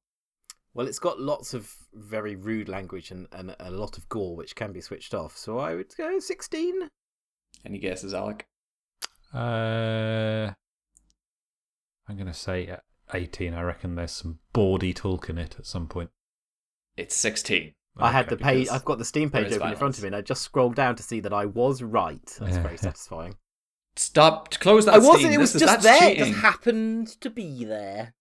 [0.72, 4.54] Well, it's got lots of very rude language and, and a lot of gore, which
[4.54, 5.36] can be switched off.
[5.36, 6.88] So I would go 16.
[7.66, 8.46] Any guesses, Alec?
[9.34, 10.52] Uh,
[12.08, 12.76] I'm going to say uh,
[13.12, 13.54] 18.
[13.54, 16.10] I reckon there's some bawdy talk in it at some point.
[16.96, 17.72] It's 16.
[17.96, 18.68] I had the page.
[18.68, 20.74] I've got the Steam page is open in front of me, and I just scrolled
[20.76, 22.24] down to see that I was right.
[22.38, 22.62] That's Yeah.
[22.62, 23.34] very satisfying.
[23.96, 24.50] Stop.
[24.60, 25.18] Close that I wasn't.
[25.18, 25.32] Steam.
[25.32, 26.10] It was This just that's there.
[26.10, 28.14] It just happened to be there.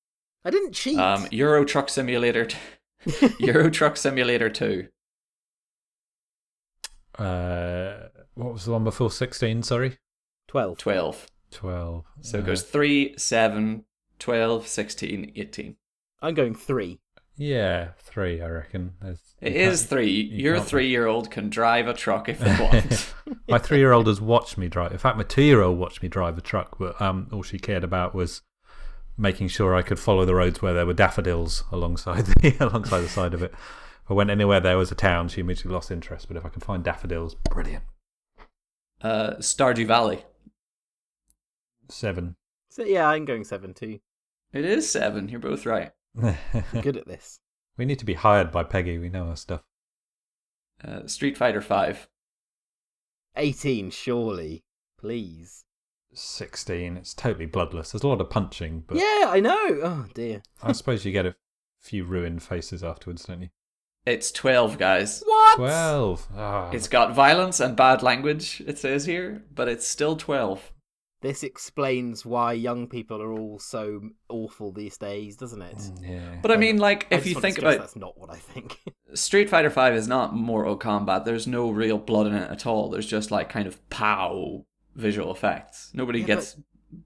[0.45, 0.97] I didn't cheat.
[0.97, 2.45] Um, Euro Truck Simulator.
[2.45, 2.57] T-
[3.39, 4.87] Euro Truck Simulator 2.
[7.17, 9.63] Uh, what was the one before 16?
[9.63, 9.97] Sorry?
[10.47, 10.77] Twelve.
[10.77, 11.27] 12.
[11.51, 12.05] 12.
[12.21, 13.83] So it Uh, goes 3, 7,
[14.19, 15.75] 12, 16, 18.
[16.21, 16.99] I'm going three.
[17.35, 18.93] Yeah, three, I reckon.
[19.01, 20.09] There's, It you is can't- 3.
[20.09, 23.13] you Your 3 year old can drive a truck if they want.
[23.49, 24.91] my three year old has watched me drive.
[24.91, 27.57] In fact, my two year old watched me drive a truck, but um, all she
[27.59, 28.41] cared about was
[29.19, 33.09] making sure I could follow the roads where there were daffodils alongside the alongside the
[33.09, 33.51] side of it.
[33.53, 36.27] If I went anywhere there was a town, she immediately lost interest.
[36.27, 37.83] But if I can find daffodils, brilliant.
[39.01, 40.23] uh, Stardew Valley.
[41.89, 42.35] Seven.
[42.69, 43.99] So yeah, I'm going seven too.
[44.51, 45.29] It is 7.
[45.29, 45.91] You're both right.
[46.81, 47.39] Good at this.
[47.77, 48.99] we need to be hired by PEGI.
[48.99, 49.61] We know our stuff.
[50.83, 52.07] Uh, Street Fighter 5.
[53.35, 54.63] 18, surely.
[54.99, 55.65] Please.
[56.13, 56.97] 16.
[56.97, 57.91] It's totally bloodless.
[57.91, 59.79] There's a lot of punching, but Yeah, I know.
[59.83, 60.41] Oh dear.
[60.61, 61.35] I suppose you get a
[61.79, 63.49] few ruined faces afterwards, don't you?
[64.05, 65.21] It's 12, guys.
[65.25, 65.57] What?
[65.57, 66.27] 12.
[66.35, 66.71] Ah.
[66.71, 70.71] It's got violence and bad language, it says here, but it's still 12.
[71.21, 75.91] This explains why young people are all so awful these days, doesn't it?
[76.01, 76.37] yeah.
[76.41, 78.29] But I mean, like, I if just you want think stress about that's not what
[78.29, 78.79] I think.
[79.13, 82.89] Street Fighter 5 is not Mortal Kombat, there's no real blood in it at all.
[82.89, 85.91] There's just, like, kind of pow visual effects.
[85.93, 86.57] Nobody Yeah, gets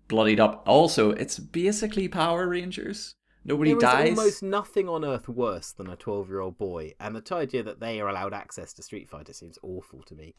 [0.07, 0.63] bloodied up.
[0.67, 3.15] Also, it's basically Power Rangers.
[3.45, 4.05] Nobody there is dies.
[4.05, 7.99] There's almost nothing on earth worse than a 12-year-old boy, and the idea that they
[7.99, 10.33] are allowed access to Street Fighter seems awful to me.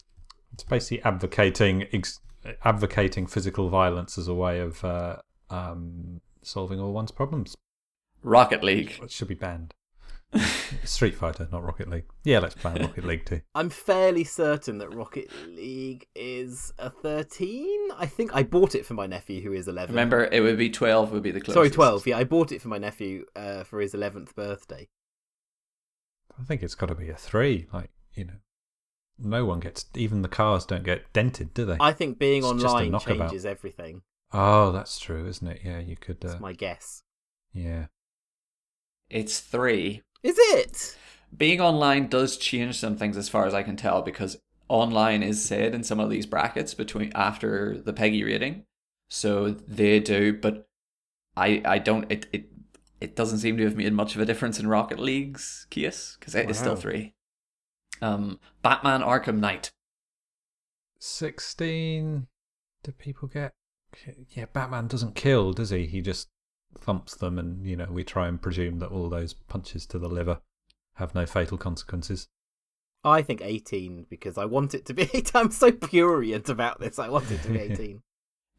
[0.53, 2.19] It's basically advocating ex-
[2.63, 5.17] advocating physical violence as a way of uh,
[5.49, 7.55] um, solving all one's problems.
[8.23, 8.99] Rocket League.
[9.03, 9.73] It should be banned.
[10.83, 12.05] Street Fighter, not Rocket League.
[12.23, 13.41] Yeah, let's ban Rocket League too.
[13.55, 17.89] I'm fairly certain that Rocket League is a 13.
[17.97, 19.93] I think I bought it for my nephew who is 11.
[19.93, 21.55] Remember, it would be 12 would be the closest.
[21.55, 22.07] Sorry, 12.
[22.07, 24.87] Yeah, I bought it for my nephew uh, for his 11th birthday.
[26.39, 27.67] I think it's got to be a three.
[27.71, 28.33] Like you know,
[29.17, 31.77] no one gets even the cars don't get dented, do they?
[31.79, 33.29] I think being It's just a online knockabout.
[33.29, 34.01] changes everything.
[34.33, 35.61] Oh, that's true, isn't it?
[35.63, 36.19] Yeah, you could.
[36.19, 37.03] That's Uh, my guess.
[37.53, 37.85] yeah.
[39.09, 40.01] It's 3.
[40.25, 40.97] Is it?
[41.37, 45.45] Being online does change some things as far as I can tell because online is
[45.45, 48.65] said in some of these brackets between after the PEGI rating.
[49.07, 50.67] So they do, but
[51.37, 52.49] I I don't it it
[52.99, 56.33] it doesn't seem to have made much of a difference in Rocket League's case because
[56.33, 57.13] it is still 3.
[58.01, 59.71] Um Batman Arkham Knight.
[60.97, 62.25] Sixteen.
[62.81, 63.53] Do people get?
[64.29, 65.85] Yeah, Batman doesn't kill, does he?
[65.85, 66.29] He just
[66.79, 70.09] thumps them, and you know we try and presume that all those punches to the
[70.09, 70.39] liver
[70.95, 72.27] have no fatal consequences.
[73.03, 75.23] I think 18 because I want it to be 18.
[75.35, 76.97] I'm so purient about this.
[76.97, 78.01] I want it to be 18.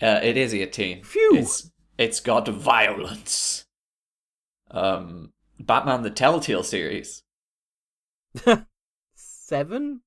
[0.01, 1.03] Uh, it is 18.
[1.03, 1.39] Phew.
[1.39, 3.67] It's it's got violence.
[4.71, 7.23] Um Batman the Telltale series.
[9.15, 10.03] Seven?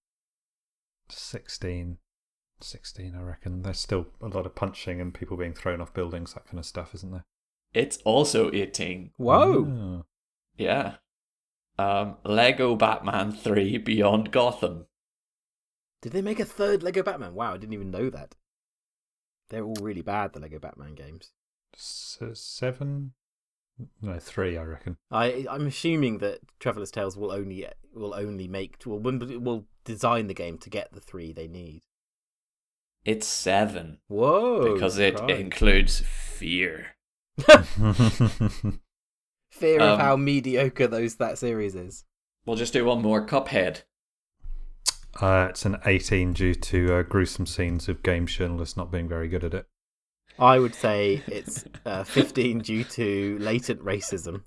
[1.09, 1.97] 16.
[2.61, 3.63] 16, I reckon.
[3.63, 6.65] There's still a lot of punching and people being thrown off buildings, that kind of
[6.65, 7.25] stuff, isn't there?
[7.73, 9.11] It's also 18.
[9.17, 9.65] Whoa.
[9.65, 10.05] Oh.
[10.57, 10.95] Yeah.
[11.77, 14.87] Um, Lego Batman 3 Beyond Gotham.
[16.01, 17.33] Did they make a third Lego Batman?
[17.33, 18.35] Wow, I didn't even know that.
[19.49, 21.31] They're all really bad, the Lego Batman games.
[21.75, 23.13] S- seven?
[24.01, 24.97] No, three, I reckon.
[25.09, 30.33] I I'm assuming that Traveller's Tales will only will only make will will design the
[30.33, 31.83] game to get the three they need.
[33.05, 34.73] It's 7 Whoa!
[34.73, 35.39] because it surprise.
[35.39, 36.87] includes fear.
[39.51, 42.03] fear of um, how mediocre those that series is.
[42.45, 43.83] We'll just do one more Cuphead.
[45.21, 49.27] uh, it's an 18 due to uh, gruesome scenes of game journalists not being very
[49.27, 49.65] good at it.
[50.37, 54.43] I would say it's uh, 15 due to latent racism.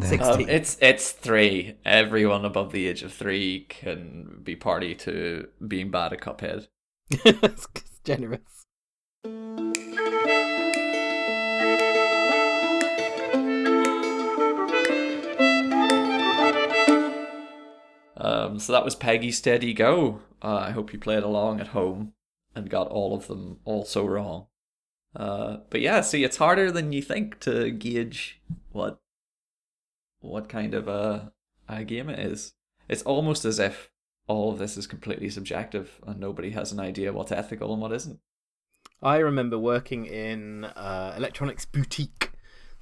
[0.00, 0.48] Six- Um, 16.
[0.48, 1.74] it's it's 3.
[1.84, 6.68] Everyone above the age of 3 can be party to being bad at Cuphead.
[7.10, 7.66] it's
[8.04, 8.61] generous.
[18.22, 20.20] Um, so that was PEGI Steady Go.
[20.40, 22.12] Uh, I hope you played along at home
[22.54, 24.46] and got all of them also wrong.
[25.14, 29.00] Uh, but yeah, see, it's harder than you think to gauge what
[30.20, 31.32] what kind of a,
[31.68, 32.54] a game it is.
[32.88, 33.90] It's almost as if
[34.28, 37.92] all of this is completely subjective and nobody has an idea what's ethical and what
[37.92, 38.20] isn't.
[39.02, 42.30] I remember working in uh, electronics boutique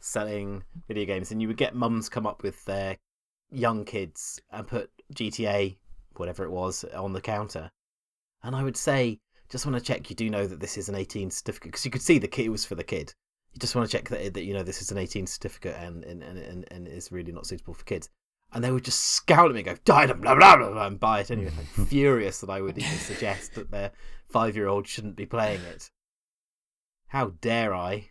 [0.01, 2.99] selling video games, and you would get mums come up with their
[3.51, 5.77] young kids and put GTA,
[6.17, 7.71] whatever it was, on the counter.
[8.43, 10.95] And I would say, just want to check you do know that this is an
[10.95, 13.13] 18 certificate, because you could see the kid was for the kid.
[13.53, 16.05] You just want to check that, that you know this is an 18 certificate and,
[16.05, 18.09] and, and, and, and is really not suitable for kids.
[18.53, 20.99] And they would just scowl at me and go, dynam, blah, blah, blah, blah, and
[20.99, 21.53] buy it anyway.
[21.79, 23.93] I'm furious that I would even suggest that their
[24.29, 25.91] five year old shouldn't be playing it.
[27.09, 28.11] How dare I?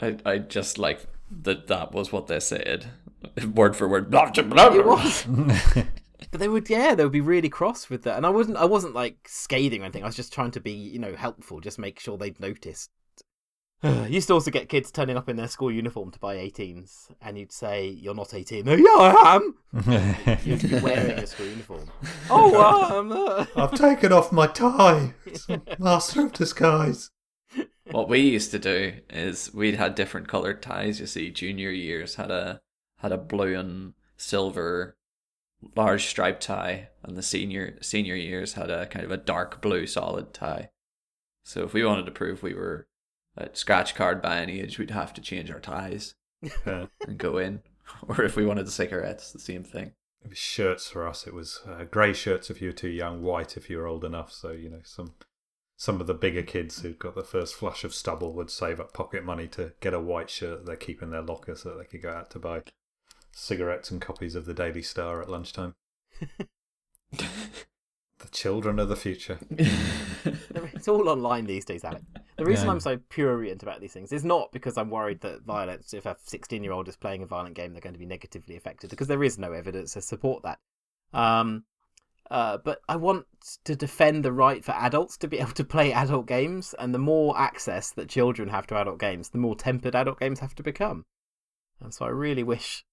[0.00, 1.06] I, I just like
[1.42, 2.86] that that was what they said.
[3.54, 4.10] Word for word.
[4.10, 5.26] Blah, blah, blah, It was.
[6.34, 8.16] But they would, yeah, they would be really cross with that.
[8.16, 10.02] And I wasn't, I wasn't like scathing or anything.
[10.02, 12.90] I was just trying to be, you know, helpful, just make sure they'd noticed.
[14.08, 17.38] used to also get kids turning up in their school uniform to buy 18s, and
[17.38, 20.38] you'd say, "You're not 18." No, yeah, I am.
[20.44, 21.88] You'd be wearing a school uniform.
[22.28, 23.46] Oh, um, uh...
[23.56, 25.14] I've taken off my tie.
[25.26, 27.12] It's a Master of disguise.
[27.92, 30.98] what we used to do is we'd had different colored ties.
[30.98, 32.60] You see, junior years had a
[32.96, 34.96] had a blue and silver
[35.76, 39.86] large striped tie, and the senior senior years had a kind of a dark blue
[39.86, 40.70] solid tie.
[41.44, 42.86] So if we wanted to prove we were
[43.36, 46.14] at scratch card by any age, we'd have to change our ties
[46.64, 47.62] and go in.
[48.08, 49.92] Or if we wanted the cigarettes, the same thing.
[50.24, 51.26] it was shirts for us.
[51.26, 54.06] It was uh, grey shirts if you were too young, white if you were old
[54.06, 54.32] enough.
[54.32, 55.12] So you know some
[55.76, 58.94] some of the bigger kids who'd got the first flush of stubble would save up
[58.94, 61.84] pocket money to get a white shirt they keep in their locker so that they
[61.84, 62.62] could go out to buy
[63.34, 65.74] cigarettes and copies of the Daily Star at lunchtime.
[68.24, 69.38] The children of the future.
[69.50, 72.02] it's all online these days, Alec.
[72.38, 72.72] The reason Yeah.
[72.72, 76.16] I'm so prurient about these things is not because I'm worried that violence, if a
[76.22, 79.08] 16 year old is playing a violent game, they're going to be negatively affected, because
[79.08, 80.58] there is no evidence to support that.
[81.12, 81.64] Um,
[82.30, 83.26] uh, but I want
[83.64, 86.98] to defend the right for adults to be able to play adult games, and the
[86.98, 90.62] more access that children have to adult games, the more tempered adult games have to
[90.62, 91.04] become.
[91.78, 92.86] And so I really wish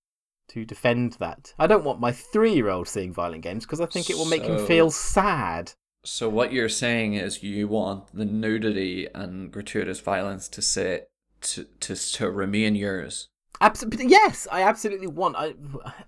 [0.54, 1.54] to defend that.
[1.58, 4.26] I don't want my three year old seeing violent games because I think it will
[4.26, 5.74] make him feel sad.
[6.04, 11.04] So what you're saying is you want the nudity and gratuitous violence to say
[11.42, 13.30] to to to remain yours.
[13.60, 15.36] Absolutely, yes, I absolutely want.
[15.38, 15.54] I,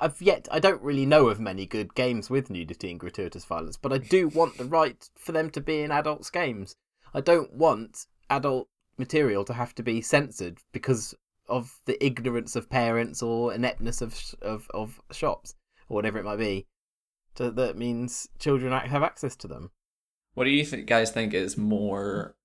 [0.02, 0.48] I've yet.
[0.52, 4.00] I don't really know of many good games with nudity and gratuitous violence, but I
[4.00, 6.76] do want the right for them to be in adults' games.
[7.14, 11.14] I don't want adult material to have to be censored because
[11.48, 15.56] of the ignorance of parents or ineptness of of, of shops
[15.90, 16.68] or whatever it might be.
[17.36, 19.72] To, that means children ac- have access to them.
[20.36, 22.36] What do you th- guys think is more?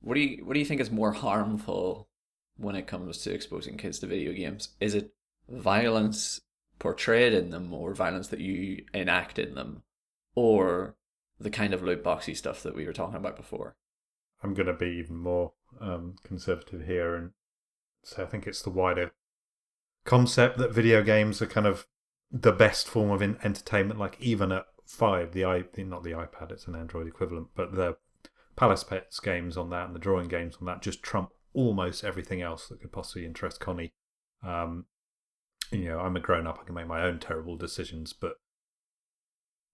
[0.00, 2.08] What do you what do you think is more harmful
[2.56, 4.70] when it comes to exposing kids to video games?
[4.80, 5.14] Is it
[5.48, 6.40] violence
[6.78, 9.82] portrayed in them, or violence that you enact in them,
[10.34, 10.96] or
[11.38, 13.76] the kind of loot boxy stuff that we were talking about before?
[14.42, 17.30] I'm going to be even more um, conservative here and
[18.06, 19.10] say I think it's the wider
[20.04, 21.86] concept that video games are kind of
[22.30, 23.98] the best form of in- entertainment.
[23.98, 27.96] Like even at five, the i not the iPad, it's an Android equivalent, but the
[28.54, 32.40] Palace Pets games on that and the drawing games on that just trump almost everything
[32.40, 33.92] else that could possibly interest Connie.
[34.42, 34.86] Um,
[35.72, 38.34] you know, I'm a grown up; I can make my own terrible decisions, but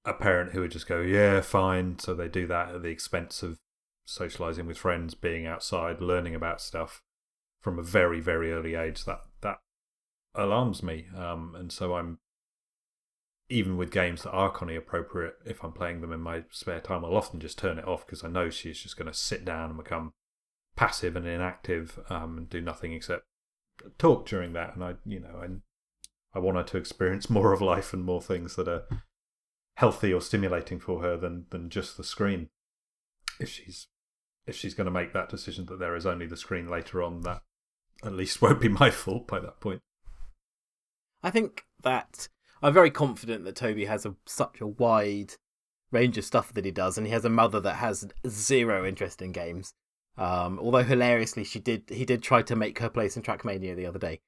[0.05, 3.43] a parent who would just go, "Yeah, fine," so they do that at the expense
[3.43, 3.61] of
[4.07, 7.03] socializing with friends, being outside, learning about stuff
[7.63, 9.05] from a very, very early age.
[9.07, 9.59] That that
[10.35, 12.19] alarms me, um, and so I'm
[13.49, 15.35] even with games that are Connie appropriate.
[15.45, 18.25] If I'm playing them in my spare time, I'll often just turn it off because
[18.25, 20.13] I know she's just going to sit down and become
[20.77, 23.25] passive and inactive um, and do nothing except
[23.99, 24.75] talk during that.
[24.75, 28.23] And I, you know, I I want her to experience more of life and more
[28.23, 28.85] things that are
[29.77, 32.49] healthy or stimulating for her than than just the screen.
[33.39, 33.89] If she's
[34.47, 37.21] if she's going to make that decision that there is only the screen later on,
[37.23, 37.43] that
[38.05, 39.81] at least won't be my fault by that point.
[41.23, 42.29] I think that
[42.63, 45.35] I'm very confident that Toby has a, such a wide
[45.91, 49.23] range of stuff that he does, and he has a mother that has zero interest
[49.23, 49.75] in games.
[50.19, 53.87] Um, although hilariously, she did he did try to make her play some Trackmania the
[53.87, 54.21] other day,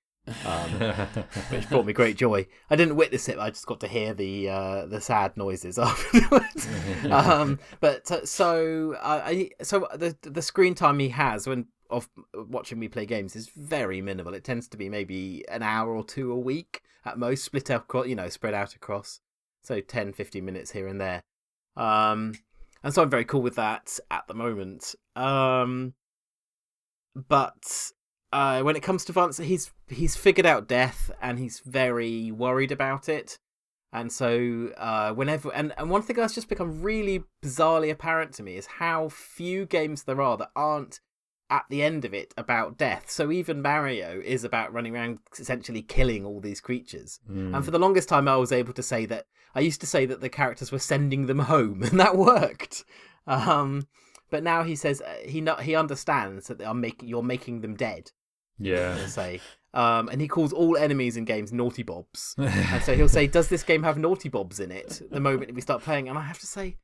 [0.47, 0.70] um,
[1.51, 2.47] which brought me great joy.
[2.70, 6.68] I didn't witness it; I just got to hear the uh, the sad noises afterwards.
[7.11, 12.09] um, but uh, so uh, I so the the screen time he has when of
[12.35, 14.35] watching me play games is very minimal.
[14.35, 17.87] It tends to be maybe an hour or two a week at most, split out,
[18.07, 19.20] you know, spread out across.
[19.62, 21.22] So 10, 15 minutes here and there.
[21.76, 22.35] Um,
[22.82, 24.95] and so I'm very cool with that at the moment.
[25.16, 25.95] Um,
[27.14, 27.93] but
[28.32, 32.72] uh, when it comes to violence, he's he's figured out death and he's very worried
[32.72, 33.39] about it.
[33.93, 38.43] And so, uh, whenever and, and one thing that's just become really bizarrely apparent to
[38.43, 41.01] me is how few games there are that aren't
[41.51, 43.11] at the end of it about death.
[43.11, 47.21] So even Mario is about running around essentially killing all these creatures.
[47.31, 47.55] Mm.
[47.55, 50.07] And for the longest time, I was able to say that I used to say
[50.07, 52.85] that the characters were sending them home, and that worked.
[53.27, 53.87] Um,
[54.31, 57.61] but now he says uh, he not, he understands that they are making you're making
[57.61, 58.11] them dead.
[58.59, 59.07] yeah.
[59.07, 59.41] Say,
[59.73, 62.35] um, and he calls all enemies in games naughty bobs.
[62.39, 65.61] And so he'll say, "Does this game have naughty bobs in it?" The moment we
[65.61, 66.77] start playing, and I have to say,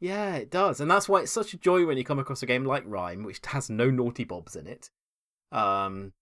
[0.00, 2.46] "Yeah, it does." And that's why it's such a joy when you come across a
[2.46, 4.90] game like RiME, which has no naughty bobs in it.
[5.52, 6.12] Um,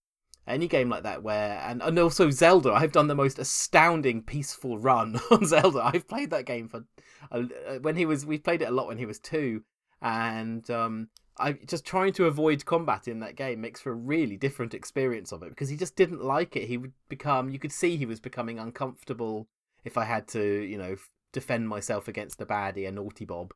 [0.47, 4.77] any game like that where, and and also Zelda, I've done the most astounding peaceful
[4.77, 5.81] run on Zelda.
[5.83, 6.85] I've played that game for
[7.31, 7.43] uh,
[7.81, 8.25] when he was.
[8.25, 9.63] We played it a lot when he was two,
[10.01, 11.09] and um,
[11.39, 15.31] I just trying to avoid combat in that game makes for a really different experience
[15.31, 16.67] of it because he just didn't like it.
[16.67, 19.47] He would become, you could see he was becoming uncomfortable
[19.85, 20.97] if I had to, you know,
[21.31, 23.53] defend myself against a baddie, a naughty Bob.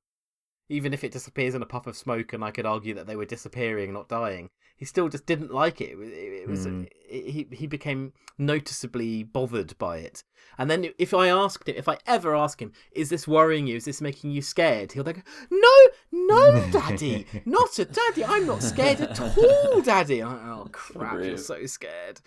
[0.73, 3.15] Even if it disappears in a puff of smoke, and I could argue that they
[3.15, 5.91] were disappearing, not dying, he still just didn't like it.
[5.91, 6.87] It was, it was Mm.
[7.17, 10.23] it, he he became noticeably bothered by it.
[10.57, 13.75] And then if I asked him, if I ever ask him, is this worrying you?
[13.77, 14.91] Is this making you scared?
[14.91, 15.13] He'll go,
[15.51, 15.75] no,
[16.11, 18.23] no, daddy, not a daddy.
[18.25, 20.23] I'm not scared at all, daddy.
[20.23, 22.19] Like, oh crap, you're so scared.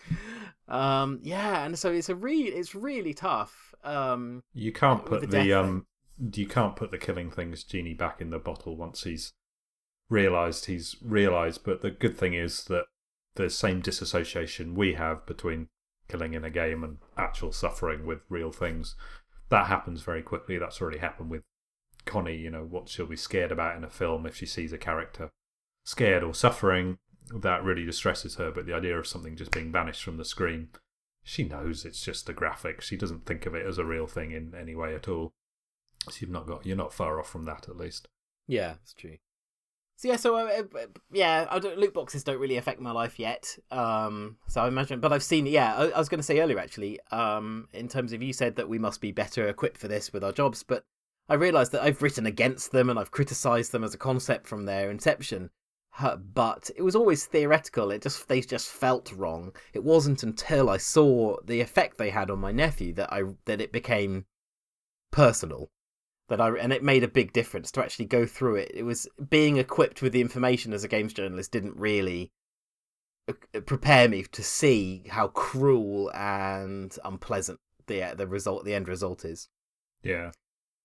[0.68, 3.74] Um, yeah, and so it's a re, it's really tough.
[3.84, 5.86] Um, You can't put the the, um
[6.32, 9.32] you can't put the killing things genie back in the bottle once he's
[10.08, 12.84] realized he's realized but the good thing is that
[13.34, 15.68] the same disassociation we have between
[16.08, 18.94] killing in a game and actual suffering with real things
[19.48, 20.58] that happens very quickly.
[20.58, 21.42] That's already happened with
[22.04, 24.78] Connie you know what she'll be scared about in a film if she sees a
[24.78, 25.30] character
[25.84, 26.98] scared or suffering
[27.34, 28.50] that really distresses her.
[28.50, 30.68] But the idea of something just being banished from the screen
[31.28, 32.80] she knows it's just a graphic.
[32.80, 35.32] She doesn't think of it as a real thing in any way at all
[36.12, 38.08] so you've not got you're not far off from that at least
[38.46, 39.18] yeah, it's true.
[39.96, 43.18] So yeah, so uh, uh, yeah, I don't, loot boxes don't really affect my life
[43.18, 43.56] yet.
[43.70, 45.46] Um, so I imagine, but I've seen.
[45.46, 47.00] Yeah, I, I was going to say earlier actually.
[47.10, 50.22] Um, in terms of you said that we must be better equipped for this with
[50.22, 50.84] our jobs, but
[51.28, 54.66] I realised that I've written against them and I've criticised them as a concept from
[54.66, 55.50] their inception.
[55.98, 57.90] But it was always theoretical.
[57.90, 59.56] It just they just felt wrong.
[59.72, 63.62] It wasn't until I saw the effect they had on my nephew that I that
[63.62, 64.26] it became
[65.10, 65.70] personal
[66.28, 68.72] that I and it made a big difference to actually go through it.
[68.74, 72.32] It was being equipped with the information as a games journalist didn't really
[73.28, 78.88] uh, prepare me to see how cruel and unpleasant the uh, the result the end
[78.88, 79.48] result is.
[80.02, 80.32] Yeah.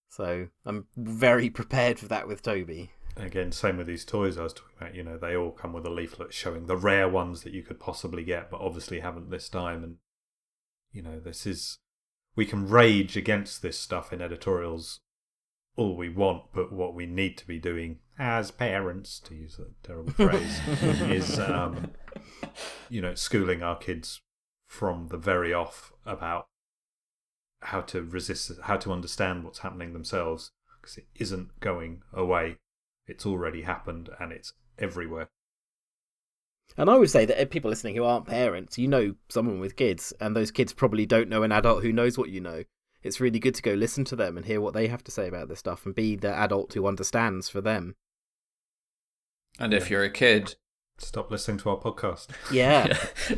[0.10, 2.92] So I'm very prepared for that with Toby.
[3.18, 4.96] Again, same with these toys I was talking about.
[4.96, 7.80] You know, they all come with a leaflet showing the rare ones that you could
[7.80, 9.84] possibly get, but obviously haven't this time.
[9.84, 9.96] And
[10.92, 11.80] you know, this is
[12.36, 15.00] we can rage against this stuff in editorials
[15.76, 19.86] all we want, but what we need to be doing as parents, to use a
[19.86, 20.60] terrible phrase,
[21.10, 21.92] is um,
[22.90, 24.22] you know schooling our kids
[24.68, 26.48] from the very off about
[27.64, 32.58] how to resist, how to understand what's happening themselves, because it isn't going away.
[33.08, 35.30] It's already happened, and it's everywhere.
[36.78, 39.76] And I would say that if people listening who aren't parents, you know someone with
[39.76, 42.64] kids, and those kids probably don't know an adult who knows what you know.
[43.04, 45.28] It's really good to go listen to them and hear what they have to say
[45.28, 47.96] about this stuff and be the adult who understands for them.
[49.60, 50.56] And if you're a kid,
[51.04, 52.28] Stop listening to our podcast.
[52.52, 52.98] Yeah.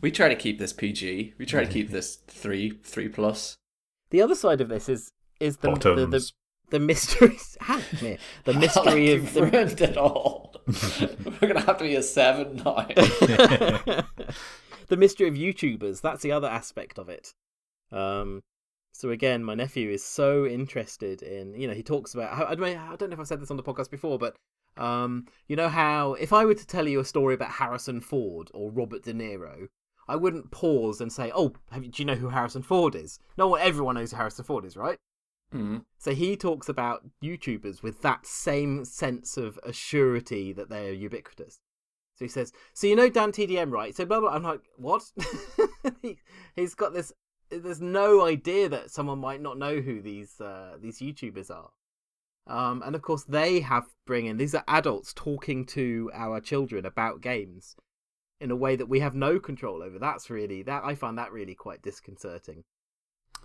[0.00, 1.34] we try to keep this PG.
[1.38, 3.56] We try to keep this three, three plus.
[4.10, 6.32] the other side of this is is the the, the, Bottoms.
[6.70, 7.38] the mystery
[8.44, 10.54] the mystery of the, ruined it all.
[11.40, 12.86] We're gonna have to be a seven now.
[14.88, 16.00] the mystery of YouTubers.
[16.00, 17.32] That's the other aspect of it.
[17.96, 18.42] Um,
[18.92, 21.54] so again, my nephew is so interested in.
[21.54, 22.32] You know, he talks about.
[22.32, 24.18] I, I don't know I don't know if I've said this on the podcast before,
[24.18, 24.36] but
[24.76, 28.50] um, you know how if I were to tell you a story about Harrison Ford
[28.54, 29.68] or Robert De Niro,
[30.08, 33.18] I wouldn't pause and say, "Oh, have you, do you know who Harrison Ford is?"
[33.36, 34.98] No, everyone knows who Harrison Ford is, right?
[35.52, 35.84] Mhm.
[35.98, 41.60] So he talks about YouTubers with that same sense of assurity that they're ubiquitous.
[42.16, 44.30] So he says, "So you know DanTDM, right?" So blah blah.
[44.30, 45.02] I'm like, "What?"
[46.02, 46.18] he,
[46.54, 47.12] he's got this.
[47.50, 51.70] There's no idea that someone might not know who these uh, these YouTubers are.
[52.46, 56.86] Um, and of course, they have bring in these are adults talking to our children
[56.86, 57.76] about games
[58.40, 59.98] in a way that we have no control over.
[59.98, 62.64] That's really that I find that really quite disconcerting.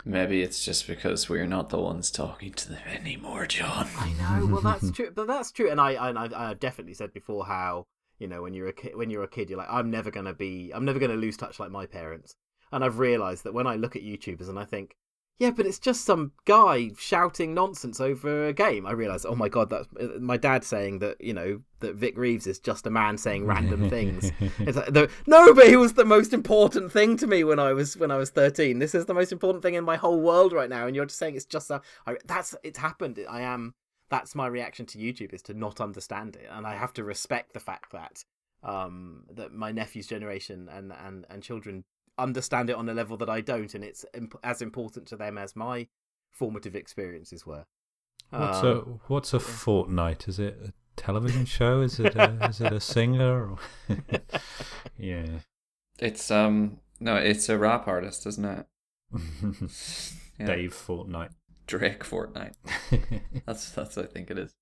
[0.04, 3.88] Maybe it's just because we're not the ones talking to them anymore, John.
[3.98, 4.46] I know.
[4.46, 5.10] Well, that's true.
[5.14, 5.70] But that's true.
[5.70, 7.86] And I, I, I definitely said before how
[8.18, 10.34] you know when you're a kid, when you're a kid, you're like, I'm never gonna
[10.34, 12.34] be, I'm never gonna lose touch like my parents.
[12.72, 14.96] And I've realised that when I look at YouTubers and I think,
[15.38, 18.86] yeah, but it's just some guy shouting nonsense over a game.
[18.86, 19.88] I realise, oh my god, that's
[20.20, 23.90] my dad saying that you know that Vic Reeves is just a man saying random
[23.90, 24.30] things.
[24.60, 27.72] It's like, the, no, but he was the most important thing to me when I
[27.72, 28.78] was when I was thirteen.
[28.78, 31.18] This is the most important thing in my whole world right now, and you're just
[31.18, 31.80] saying it's just a.
[32.06, 33.18] I, that's it's happened.
[33.28, 33.74] I am.
[34.10, 37.52] That's my reaction to YouTube is to not understand it, and I have to respect
[37.52, 38.24] the fact that
[38.62, 41.82] um that my nephew's generation and and and children
[42.18, 45.38] understand it on a level that I don't, and it's imp- as important to them
[45.38, 45.88] as my
[46.30, 47.64] formative experiences were.
[48.30, 48.80] What's Um, a
[49.12, 50.26] what's a fortnight?
[50.28, 51.80] Is it a television show?
[51.82, 53.50] Is it a, is it a singer?
[54.98, 55.26] Yeah.
[55.98, 58.66] It's um no, it's a rap artist, isn't it?
[60.38, 60.46] Yeah.
[60.46, 61.30] Dave Fortnight.
[61.66, 62.54] Drake Fortnight.
[63.46, 64.54] That's that's what I think it is.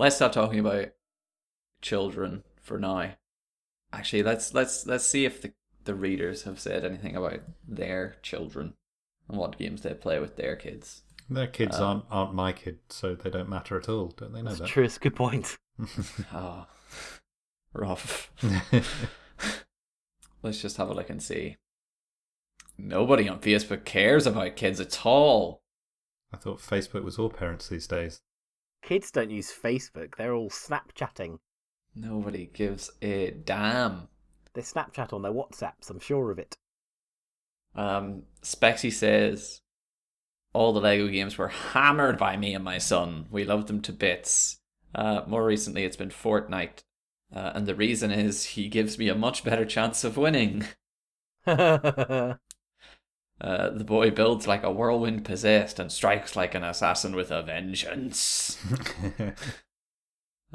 [0.00, 0.92] Let's stop talking about
[1.82, 3.16] children for now.
[3.92, 5.52] Actually, let's let's let's see if the
[5.84, 8.72] the readers have said anything about their children
[9.28, 11.02] and what games they play with their kids.
[11.28, 14.06] Their kids Um, aren't aren't my kids, so they don't matter at all.
[14.16, 14.68] Don't they know That's that?
[14.68, 14.84] true.
[14.84, 15.58] It's a good point.
[16.32, 16.66] Ah,
[17.74, 18.32] rough.
[20.42, 21.58] Let's just have a look and see.
[22.78, 25.60] Nobody on Facebook cares about kids at all.
[26.32, 28.22] I thought Facebook was all parents these days.
[28.82, 30.16] Kids don't use Facebook.
[30.16, 31.38] They're all Snapchatting.
[31.94, 34.08] Nobody gives a damn.
[34.54, 35.90] They Snapchat on their WhatsApps.
[35.90, 36.56] I'm sure of it.
[37.74, 39.60] Um, Spexy says,
[40.52, 43.26] all the Lego games were hammered by me and my son.
[43.30, 44.58] We loved them to bits.
[44.94, 46.82] Uh, more recently, it's been Fortnite.
[47.34, 50.64] Uh, and the reason is he gives me a much better chance of winning.
[53.40, 57.42] Uh, the boy builds like a whirlwind possessed and strikes like an assassin with a
[57.42, 58.58] vengeance.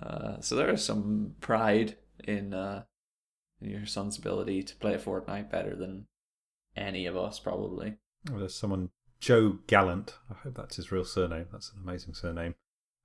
[0.02, 2.84] Uh, so there is some pride in uh,
[3.62, 6.08] in your son's ability to play Fortnite better than
[6.76, 7.96] any of us probably.
[8.32, 10.16] Oh, there's someone, Joe Gallant.
[10.30, 11.48] I hope that's his real surname.
[11.52, 12.56] That's an amazing surname.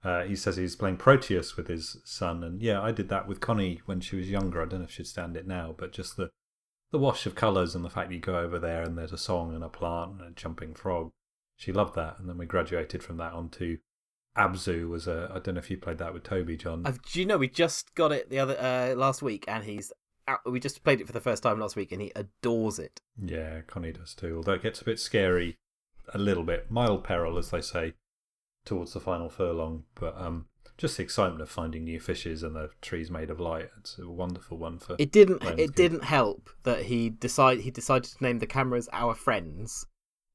[0.02, 3.40] Uh, he says he's playing Proteus with his son, and yeah, I did that with
[3.40, 4.62] Connie when she was younger.
[4.62, 6.30] I don't know if she'd stand it now, but just the
[6.90, 9.18] the wash of colours and the fact that you go over there and there's a
[9.18, 11.10] song and a plant and a jumping frog.
[11.56, 13.78] She loved that, and then we graduated from that onto
[14.36, 14.88] Abzu.
[14.88, 16.82] Was a I don't know if you played that with Toby, John.
[16.86, 19.92] I've, do you know we just got it the other uh, last week, and he's
[20.26, 23.00] out, we just played it for the first time last week, and he adores it.
[23.22, 24.36] Yeah, Connie does too.
[24.36, 25.58] Although it gets a bit scary,
[26.14, 27.94] a little bit mild peril, as they say,
[28.64, 29.84] towards the final furlong.
[29.94, 30.46] But um,
[30.80, 33.68] just the excitement of finding new fishes and the trees made of light.
[33.78, 34.96] It's a wonderful one for.
[34.98, 35.42] It didn't.
[35.44, 35.72] It kids.
[35.72, 39.86] didn't help that he decide he decided to name the cameras our friends,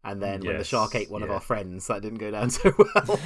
[0.03, 2.71] and then when the shark ate one of our friends, that didn't go down so
[2.77, 3.19] well.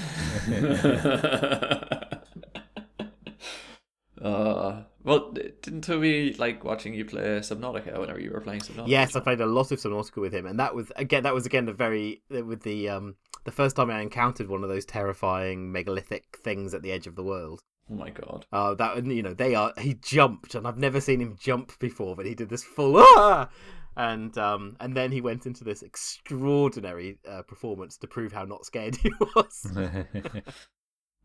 [4.22, 8.88] uh, well, didn't Toby like watching you play Subnautica whenever you were playing Subnautica?
[8.88, 11.46] yes, I played a lot of Subnautica with him, and that was again that was
[11.46, 15.72] again the very with the um the first time I encountered one of those terrifying
[15.72, 17.62] megalithic things at the edge of the world.
[17.90, 18.46] Oh my god.
[18.52, 19.74] Uh, that you know they are.
[19.80, 23.50] He jumped, and I've never seen him jump before, but he did this full ah,
[23.96, 28.66] and um, and then he went into this extraordinary uh, performance to prove how not
[28.66, 29.72] scared he was.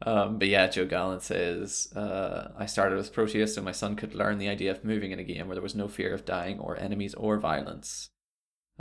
[0.07, 4.15] Um, but yeah, Joe Gallant says, uh, I started with Proteus so my son could
[4.15, 6.59] learn the idea of moving in a game where there was no fear of dying
[6.59, 8.11] or enemies or violence.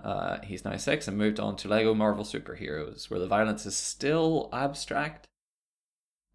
[0.03, 3.77] Uh, he's now six and moved on to Lego Marvel Superheroes, where the violence is
[3.77, 5.29] still abstract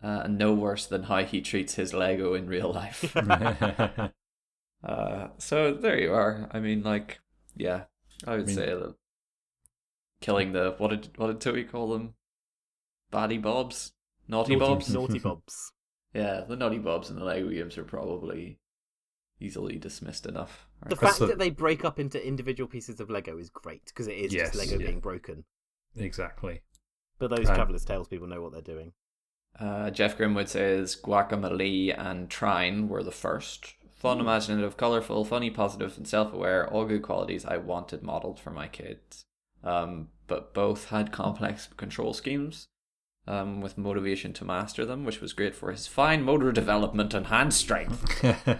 [0.03, 3.15] uh, and no worse than how he treats his Lego in real life.
[4.85, 6.49] uh, so there you are.
[6.53, 7.21] I mean, like,
[7.57, 7.85] yeah,
[8.27, 8.95] I would mean- say that
[10.21, 12.15] killing the what did what did Toby call them?
[13.13, 13.93] Baddie Bobs,
[14.29, 14.93] Naughty Naughty Bobs.
[14.95, 15.73] Naughty Bobs.
[16.15, 18.59] Yeah, the Naughty Bobs and the Lego games are probably
[19.41, 20.67] easily dismissed enough.
[20.89, 24.09] The fact so- that they break up into individual pieces of Lego is great because
[24.09, 24.89] it is Yes, just Lego yeah.
[24.89, 25.45] being broken.
[25.97, 26.63] exactly.
[27.19, 28.93] But those Um, Traveller's Tales people know what they're doing.
[29.59, 33.75] Uh, Jeff Grimwood says Guacamelee and Trine were the first.
[33.91, 38.51] Fun, imaginative, colourful, funny, positive, and self aware, all good qualities I wanted modelled for
[38.53, 39.25] my kids.
[39.65, 42.69] Um, but both had complex control schemes
[43.29, 47.27] um, with motivation to master them, which was great for his fine motor development and
[47.27, 48.25] hand strength.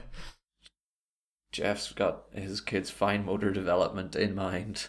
[1.53, 4.89] Jeff's got his kids' fine motor development in mind.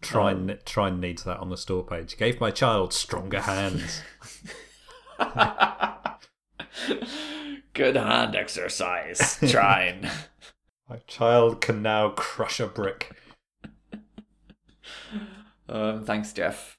[0.00, 2.16] Trine, Trine needs that on the store page.
[2.16, 4.02] Gave my child stronger hands.
[7.74, 10.10] Good hand exercise, Trine.
[10.88, 13.12] my child can now crush a brick.
[15.68, 16.73] Um, thanks, Jeff.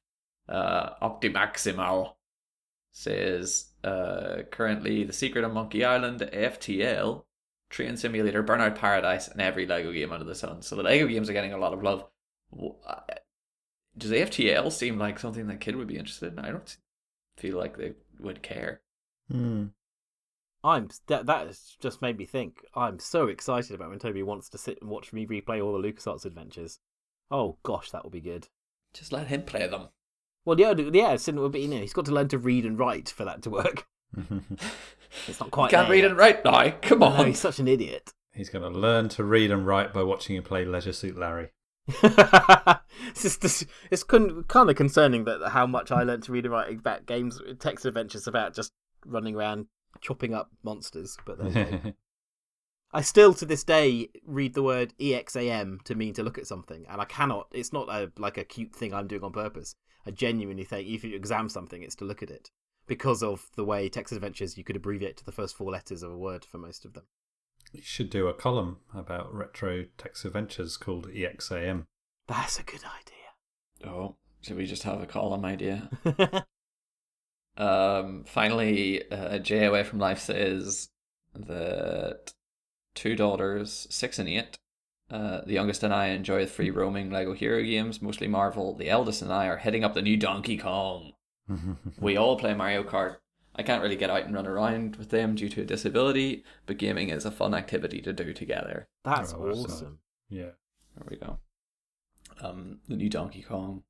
[0.47, 2.13] Uh, Optimaximal
[2.91, 7.23] says uh, currently the Secret of Monkey Island, FTL,
[7.69, 10.61] Train Simulator, Burnout Paradise, and every Lego game under the sun.
[10.61, 12.05] So the Lego games are getting a lot of love.
[12.87, 13.01] Uh,
[13.97, 16.39] Does FTL seem like something that kid would be interested in?
[16.39, 16.77] I don't
[17.37, 18.81] feel like they would care.
[19.29, 19.67] Hmm.
[20.63, 22.65] I'm that that has just made me think.
[22.73, 25.87] I'm so excited about when Toby wants to sit and watch me replay all the
[25.87, 26.79] LucasArts adventures.
[27.29, 28.47] Oh gosh, that will be good.
[28.93, 29.89] Just let him play them.
[30.45, 31.61] Well, yeah, yeah, will be.
[31.61, 33.87] You know, he's got to learn to read and write for that to work.
[35.27, 35.71] It's not quite.
[35.71, 36.71] can't there read and write now.
[36.81, 37.27] Come No, on.
[37.27, 38.11] he's such an idiot.
[38.33, 41.51] He's going to learn to read and write by watching you play Leisure Suit Larry.
[41.87, 46.51] it's just this, it's kind of concerning that how much I learned to read and
[46.53, 48.73] write about games, text adventures about just
[49.05, 49.67] running around
[50.01, 51.17] chopping up monsters.
[51.25, 51.39] But.
[52.91, 56.85] I still to this day read the word exam to mean to look at something,
[56.89, 57.47] and I cannot.
[57.51, 59.75] It's not a like a cute thing I'm doing on purpose.
[60.05, 62.51] I genuinely think if you exam something, it's to look at it
[62.87, 66.11] because of the way text adventures you could abbreviate to the first four letters of
[66.11, 67.03] a word for most of them.
[67.73, 71.85] you should do a column about retro text adventures called EXAM.
[72.27, 73.91] That's a good idea.
[73.91, 75.89] Oh, should we just have a column idea?
[77.57, 80.89] Um, finally, uh, Jay Away from Life says
[81.33, 82.33] that
[82.95, 84.57] two daughters, six and eight,
[85.11, 88.75] uh, the youngest and I enjoy the free roaming Lego hero games, mostly Marvel.
[88.75, 91.13] The eldest and I are hitting up the new Donkey Kong.
[91.99, 93.17] We all play Mario Kart.
[93.55, 96.77] I can't really get out and run around with them due to a disability, but
[96.77, 98.87] gaming is a fun activity to do together.
[99.05, 99.99] That's Oh, that's awesome.
[100.29, 100.49] yeah.
[100.97, 101.37] There we go.
[102.41, 103.83] Um, the new Donkey Kong.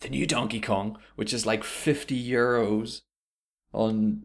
[0.00, 3.02] The new Donkey Kong, which is like fifty euros
[3.72, 4.24] on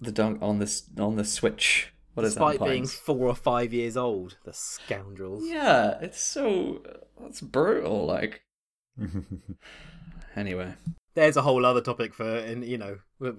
[0.00, 1.92] the don- on this on the Switch.
[2.20, 5.44] What is Despite being four or five years old, the scoundrels.
[5.46, 6.82] Yeah, it's so
[7.20, 8.06] that's brutal.
[8.06, 8.42] Like
[10.36, 10.74] anyway,
[11.14, 12.98] There's a whole other topic for, and you know,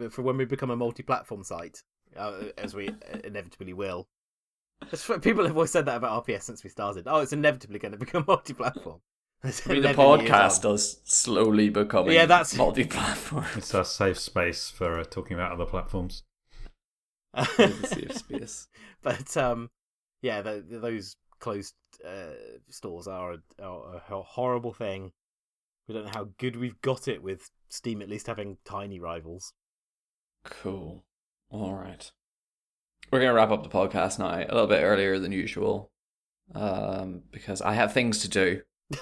[0.09, 1.83] for when we become a multi-platform site,
[2.17, 2.89] uh, as we
[3.23, 4.07] inevitably will.
[5.21, 7.03] People have always said that about RPS since we started.
[7.07, 8.99] Oh, it's inevitably going to become multi-platform.
[9.43, 13.45] I mean, the podcast does slowly becoming Yeah, that's- multi-platform.
[13.55, 16.23] It's a safe space for uh, talking about other platforms.
[17.35, 18.67] It's a safe space.
[19.01, 19.69] but um,
[20.21, 21.75] yeah, the, those closed
[22.05, 22.33] uh,
[22.69, 25.11] stores are a, are a horrible thing.
[25.87, 29.53] We don't know how good we've got it with Steam at least having tiny rivals.
[30.43, 31.03] Cool.
[31.49, 32.11] All right.
[33.11, 35.91] We're going to wrap up the podcast now a little bit earlier than usual
[36.55, 38.61] um, because I have things to do.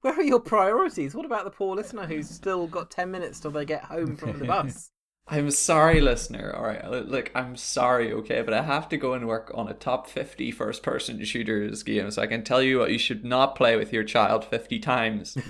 [0.00, 1.14] Where are your priorities?
[1.14, 4.38] What about the poor listener who's still got 10 minutes till they get home from
[4.38, 4.90] the bus?
[5.26, 6.54] I'm sorry, listener.
[6.54, 9.74] All right, look, I'm sorry, okay, but I have to go and work on a
[9.74, 13.56] top 50 first person shooters game, so I can tell you what you should not
[13.56, 15.36] play with your child 50 times.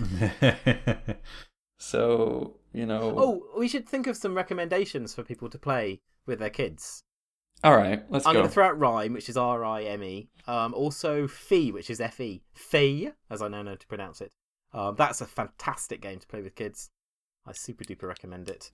[1.85, 3.15] So, you know.
[3.17, 7.03] Oh, we should think of some recommendations for people to play with their kids.
[7.63, 8.41] All right, let's I'm go.
[8.41, 10.29] going to throw out RiME, which is R I M E.
[10.47, 12.43] Um, also Fe, which is F E.
[12.55, 14.33] Fe, as I now know how to pronounce it.
[14.73, 16.89] Um, that's a fantastic game to play with kids.
[17.47, 18.71] I super duper recommend it.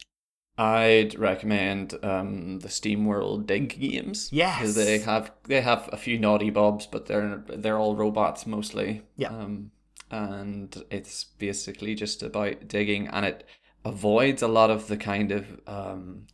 [0.59, 4.29] I'd recommend um, the SteamWorld Dig games.
[4.33, 4.59] Yes.
[4.61, 9.03] 'Cause they have they have a few naughty bobs, but they're they're all robots mostly.
[9.17, 9.29] Yeah.
[9.31, 9.71] Um,
[10.11, 13.47] and it's basically just about digging, and it
[13.85, 16.27] avoids a lot of the kind of um,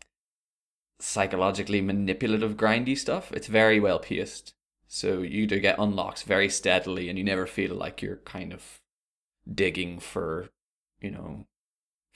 [0.98, 3.30] psychologically manipulative grindy stuff.
[3.32, 4.54] It's very well paced,
[4.88, 8.80] so you do get unlocks very steadily, and you never feel like you're kind of
[9.52, 10.48] digging for,
[11.00, 11.46] you know,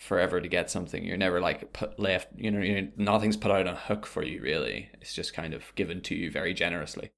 [0.01, 1.05] forever to get something.
[1.05, 4.25] You're never like put left, you know, you nothing's put out on a hook for
[4.25, 4.89] you really.
[4.95, 7.13] It's just kind of given to you very generously.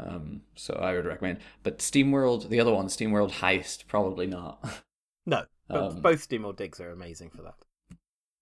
[0.00, 1.38] Um, so I would recommend.
[1.62, 4.62] But SteamWorld, the other one, SteamWorld Heist, probably not.
[5.24, 7.54] No, but Um, both SteamWorld Digs are amazing for that.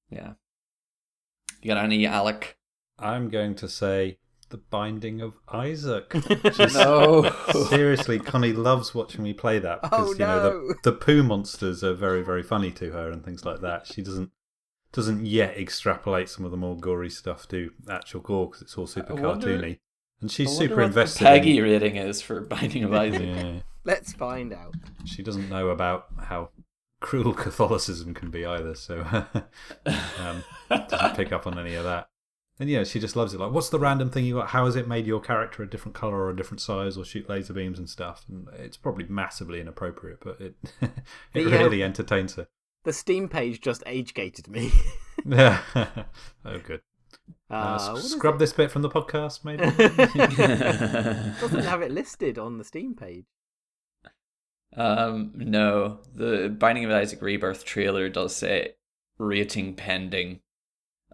[0.09, 0.33] yeah.
[1.61, 2.57] You got any, Alec?
[2.99, 4.17] I'm going to say
[4.51, 6.13] The Binding of Isaac.
[6.75, 7.31] No.
[7.69, 11.83] Seriously, Connie loves watching me play that because Oh, you know the, the poo monsters
[11.83, 13.87] are very very funny to her and things like that.
[13.87, 14.31] She doesn't
[14.93, 18.87] doesn't yet extrapolate some of the more gory stuff to actual gore because it's all
[18.87, 19.79] super wonder- cartoony.
[20.21, 21.25] And she's super invested.
[21.27, 23.23] PEGI in, rating is for Binding of Isaac.
[23.23, 24.75] yeah, Let's find out.
[25.07, 26.51] she doesn't know about how
[27.01, 29.01] cruel Catholicism can be either, so
[29.87, 32.10] um, doesn't pick up on any of that.
[32.61, 33.41] And yeah, she just loves it.
[33.41, 34.49] Like, what's the random thing you got?
[34.51, 37.27] How has it made your character a different color or a different size, or shoot
[37.29, 38.25] laser beams and stuff?
[38.29, 40.91] And it's probably massively inappropriate, but it it
[41.33, 41.57] But yeah.
[41.59, 42.47] really entertains her.
[42.85, 44.71] The Steam page just age gated me.
[45.27, 45.61] Yeah.
[46.47, 46.81] oh, good.
[47.51, 47.55] Uh,
[47.91, 49.65] Uh, s- scrub this bit from the podcast, maybe.
[51.41, 53.27] Doesn't have it listed on the Steam page.
[54.77, 58.77] Um, no, the Binding of Isaac Rebirth trailer does say
[59.19, 60.41] rating pending.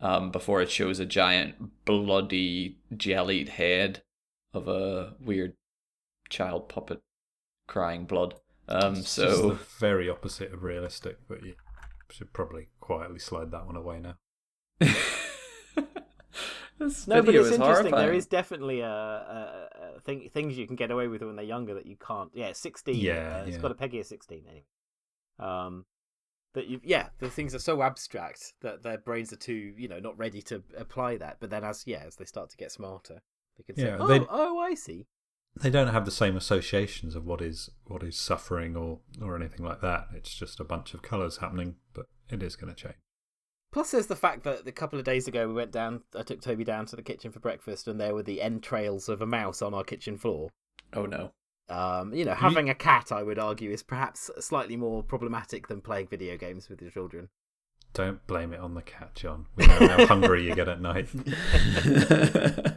[0.03, 4.03] Um, before it shows a giant bloody jellied head
[4.53, 5.55] of a weird
[6.28, 7.01] child puppet
[7.66, 8.34] crying blood.
[8.68, 11.55] Um, It's just so the very opposite of realistic, but you
[12.11, 14.16] should probably quietly slide that one away now.
[16.78, 17.84] this No, but it's is interesting.
[17.90, 18.14] There horrifying.
[18.14, 21.74] is definitely a, a, a thing, things you can get away with when they're younger
[21.74, 22.30] that you can't.
[22.34, 22.97] Yeah, sixteen.
[22.97, 23.62] Yeah, uh, it's yeah.
[23.62, 24.64] got a PEGI of sixteen anyway.
[25.38, 25.84] Um,
[26.57, 30.01] that you, yeah, the things are so abstract that their brains are too, you know,
[30.01, 31.37] not ready to apply that.
[31.39, 33.21] But then, as yeah, as they start to get smarter,
[33.57, 35.07] they can say, "Oh, they- oh, I see."
[35.61, 39.65] They don't have the same associations of what is what is suffering or or anything
[39.65, 40.09] like that.
[40.15, 42.97] It's just a bunch of colours happening, but it is going to change.
[43.73, 46.03] Plus, there's the fact that a couple of days ago we went down.
[46.15, 49.21] I took Toby down to the kitchen for breakfast, and there were the entrails of
[49.21, 50.51] a mouse on our kitchen floor.
[50.95, 51.33] Oh no.
[51.69, 55.67] Um, you know, You- having a cat, I would argue, is perhaps slightly more problematic
[55.69, 57.29] than playing video games with your children.
[57.93, 59.47] Don't blame it on the cat, John.
[59.57, 61.09] We know how hungry you get at night.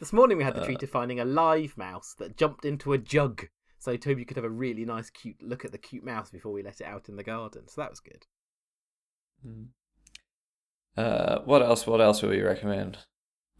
[0.00, 0.64] This morning we had the Uh.
[0.64, 3.46] treat of finding a live mouse that jumped into a jug,
[3.78, 6.60] so Toby could have a really nice, cute look at the cute mouse before we
[6.62, 7.68] let it out in the garden.
[7.68, 8.26] So that was good.
[10.96, 11.86] Uh, what else?
[11.86, 12.98] What else would we recommend?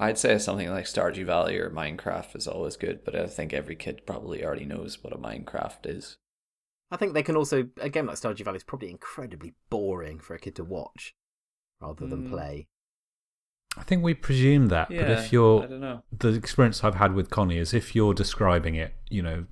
[0.03, 3.77] I'd say something like Stardew Valley or Minecraft is always good, but I think every
[3.77, 6.17] kid probably already knows what a Minecraft is.
[6.91, 10.35] I think they can also a game like Stardew Valley is probably incredibly boring for
[10.35, 11.15] a kid to watch
[11.81, 12.31] rather than Mm.
[12.31, 12.69] play.
[13.77, 16.03] I think we presume that, but if you're don't know.
[16.17, 19.47] the experience I've had with Connie is if you're describing it, you know,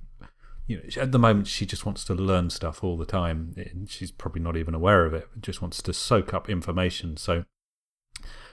[0.67, 3.53] you know, at the moment she just wants to learn stuff all the time.
[3.57, 5.27] and She's probably not even aware of it.
[5.39, 7.17] Just wants to soak up information.
[7.17, 7.45] So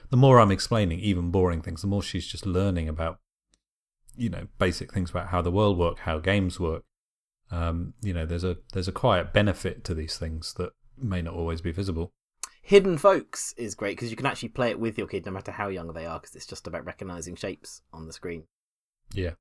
[0.09, 3.19] the more I'm explaining, even boring things, the more she's just learning about,
[4.15, 6.83] you know, basic things about how the world work, how games work.
[7.51, 11.33] Um, you know, there's a there's a quiet benefit to these things that may not
[11.33, 12.13] always be visible.
[12.61, 15.51] Hidden Folks is great because you can actually play it with your kid no matter
[15.51, 18.43] how young they are because it's just about recognizing shapes on the screen.
[19.13, 19.31] Yeah.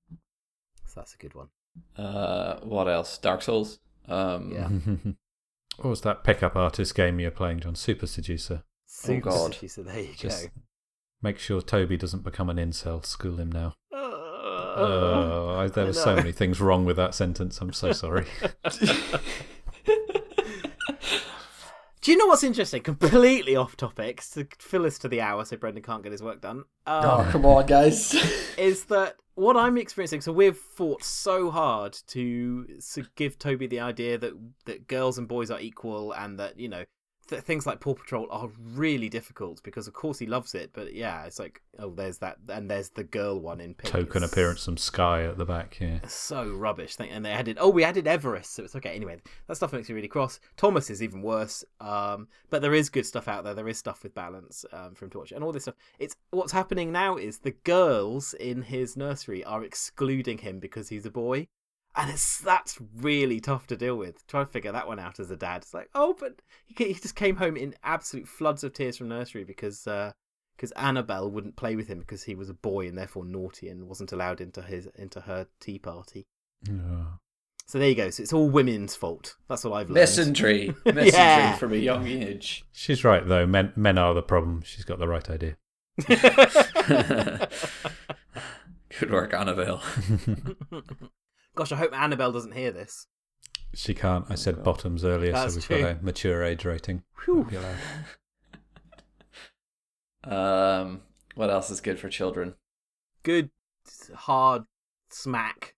[0.87, 1.49] So that's a good one.
[1.97, 3.19] Uh, what else?
[3.19, 3.81] Dark Souls.
[4.09, 4.69] Um, Yeah.
[5.77, 7.75] what was that pickup artist game you're playing, John?
[7.75, 8.63] Super Seducer.
[9.07, 9.55] Super God.
[9.55, 10.51] seducer, there you Just go.
[11.23, 13.05] make sure Toby doesn't become an incel.
[13.05, 13.75] School him now.
[13.93, 14.05] Uh,
[14.81, 17.61] Oh, I, there I were so many things wrong with that sentence.
[17.61, 18.27] I'm so sorry.
[22.01, 22.83] Do you know what's interesting?
[22.83, 26.41] Completely off topic to fill us to the hour so Brendan can't get his work
[26.41, 26.59] done.
[26.87, 28.15] Um, Oh, come on, guys.
[28.59, 30.21] is that what I'm experiencing?
[30.21, 34.33] So we've fought so hard to, to give Toby the idea that
[34.67, 36.85] that girls and boys are equal, and that you know
[37.29, 40.95] th- things like Paw Patrol are really difficult because of course he loves it, but
[40.95, 43.93] yeah, it's like oh, there's that, and there's the girl one in pink.
[43.93, 45.79] Token It's appearance from Sky at the back.
[45.81, 46.01] Yeah.
[46.07, 46.97] So rubbish.
[46.99, 48.91] And they added oh, we added Everest, so it's okay.
[48.91, 50.41] Anyway, that stuff makes me really cross.
[50.57, 51.65] Thomas is even worse.
[51.81, 53.55] Um, but there is good stuff out there.
[53.55, 55.77] There is stuff with balance um, for him to watch, and all this stuff.
[55.99, 61.07] It's what's happening now is the girls in his nursery are excluding him because he's
[61.07, 61.49] a boy,
[61.99, 64.27] and it's that's really tough to deal with.
[64.27, 65.59] Try to figure that one out as a dad.
[65.63, 69.09] It's like oh, but he he just came home in absolute floods of tears from
[69.09, 69.87] nursery because.
[69.87, 70.13] Uh,
[70.57, 73.87] because Annabelle wouldn't play with him because he was a boy and therefore naughty and
[73.87, 76.27] wasn't allowed into his into her tea party.
[76.69, 77.19] Oh.
[77.69, 78.11] So there you go.
[78.11, 79.37] So it's all women's fault.
[79.49, 80.09] That's what I've learned.
[80.09, 80.75] Misandry.
[80.85, 81.55] Misandry Yeah.
[81.55, 82.65] from a young age.
[82.73, 83.47] She's right though.
[83.47, 84.63] Men men are the problem.
[84.63, 85.57] She's got the right idea.
[88.99, 89.81] Good work, Annabelle.
[91.59, 93.09] Gosh, I hope Annabelle doesn't hear this.
[93.75, 94.25] She can't.
[94.31, 94.65] I said God.
[94.65, 95.81] bottoms earlier, That's so we've true.
[95.83, 97.03] got a mature age rating.
[97.25, 97.39] Whew.
[97.39, 97.57] Won't be
[100.23, 100.85] allowed.
[100.85, 101.01] Um,
[101.35, 102.55] what else is good for children?
[103.25, 103.51] Good
[104.15, 104.67] hard
[105.11, 105.75] smack.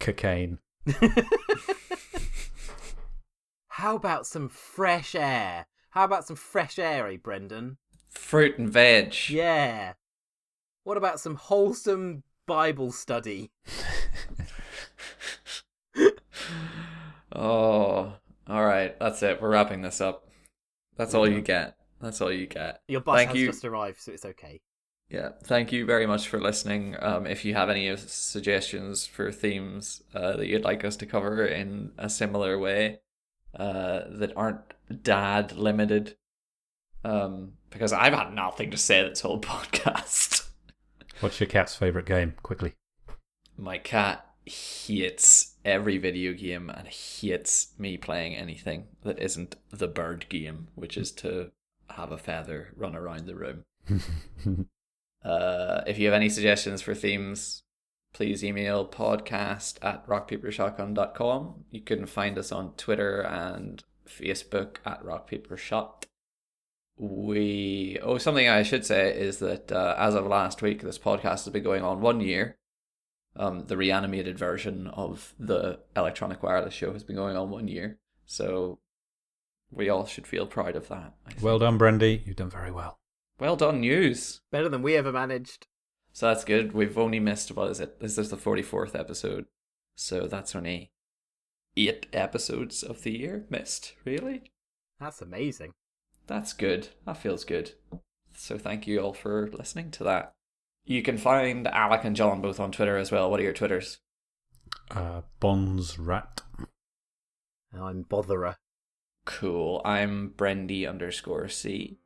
[0.00, 0.60] Cocaine.
[3.68, 5.66] How about some fresh air?
[5.90, 7.76] How about some fresh air, eh, Brendan?
[8.08, 9.14] Fruit and veg.
[9.28, 9.92] Yeah.
[10.84, 13.50] What about some wholesome Bible study?
[17.34, 18.12] Oh,
[18.48, 18.98] all right.
[18.98, 19.40] That's it.
[19.40, 20.28] We're wrapping this up.
[20.96, 21.76] That's all you get.
[22.00, 22.82] That's all you get.
[22.88, 23.46] Your bus Thank has you.
[23.46, 24.60] just arrived, so it's okay.
[25.08, 26.96] Yeah, thank you very much for listening.
[26.98, 31.44] Um, if you have any suggestions for themes uh, that you'd like us to cover
[31.44, 33.00] in a similar way
[33.54, 34.60] uh, that aren't
[35.02, 36.16] dad limited,
[37.04, 40.48] um, because I've had nothing to say this whole podcast.
[41.20, 42.34] What's your cat's favourite game?
[42.42, 42.72] Quickly.
[43.58, 50.26] My cat hates every video game and hates me playing anything that isn't the bird
[50.28, 51.50] game, which is to
[51.90, 53.64] have a feather run around the room.
[55.24, 57.62] Uh, if you have any suggestions for themes,
[58.12, 61.64] please email podcast at rockpapershotgun.com.
[61.70, 66.04] You can find us on Twitter and Facebook at rockpapershot.
[66.98, 71.44] We oh something I should say is that uh, as of last week, this podcast
[71.44, 72.58] has been going on one year.
[73.34, 77.98] Um, the reanimated version of the electronic wireless show has been going on one year,
[78.26, 78.78] so
[79.70, 81.14] we all should feel proud of that.
[81.40, 82.26] Well done, Brendy.
[82.26, 82.98] You've done very well.
[83.38, 84.42] well done, news.
[84.50, 85.66] Better than we ever managed.
[86.12, 86.72] So that's good.
[86.72, 88.00] We've only missed what is it?
[88.00, 89.46] This is the forty fourth episode,
[89.94, 90.92] so that's only
[91.74, 93.94] eight episodes of the year missed.
[94.04, 94.52] Really,
[95.00, 95.72] That's amazing.
[96.26, 96.88] that's good.
[97.06, 97.72] That feels good.
[98.36, 100.34] So thank you all for listening to that.
[100.84, 103.30] You can find Alec and John both on Twitter as well.
[103.30, 103.98] What are your Twitters?
[104.90, 106.42] Uh, Bonds Rat.
[107.72, 108.56] I'm botherer.
[109.24, 109.80] Cool.
[109.84, 111.98] I'm Brendy underscore C.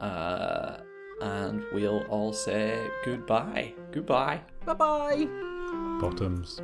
[0.00, 0.78] Uh,
[1.20, 3.74] and we'll all say goodbye.
[3.90, 4.42] Goodbye.
[4.64, 5.26] Bye bye.
[6.00, 6.60] Bottoms.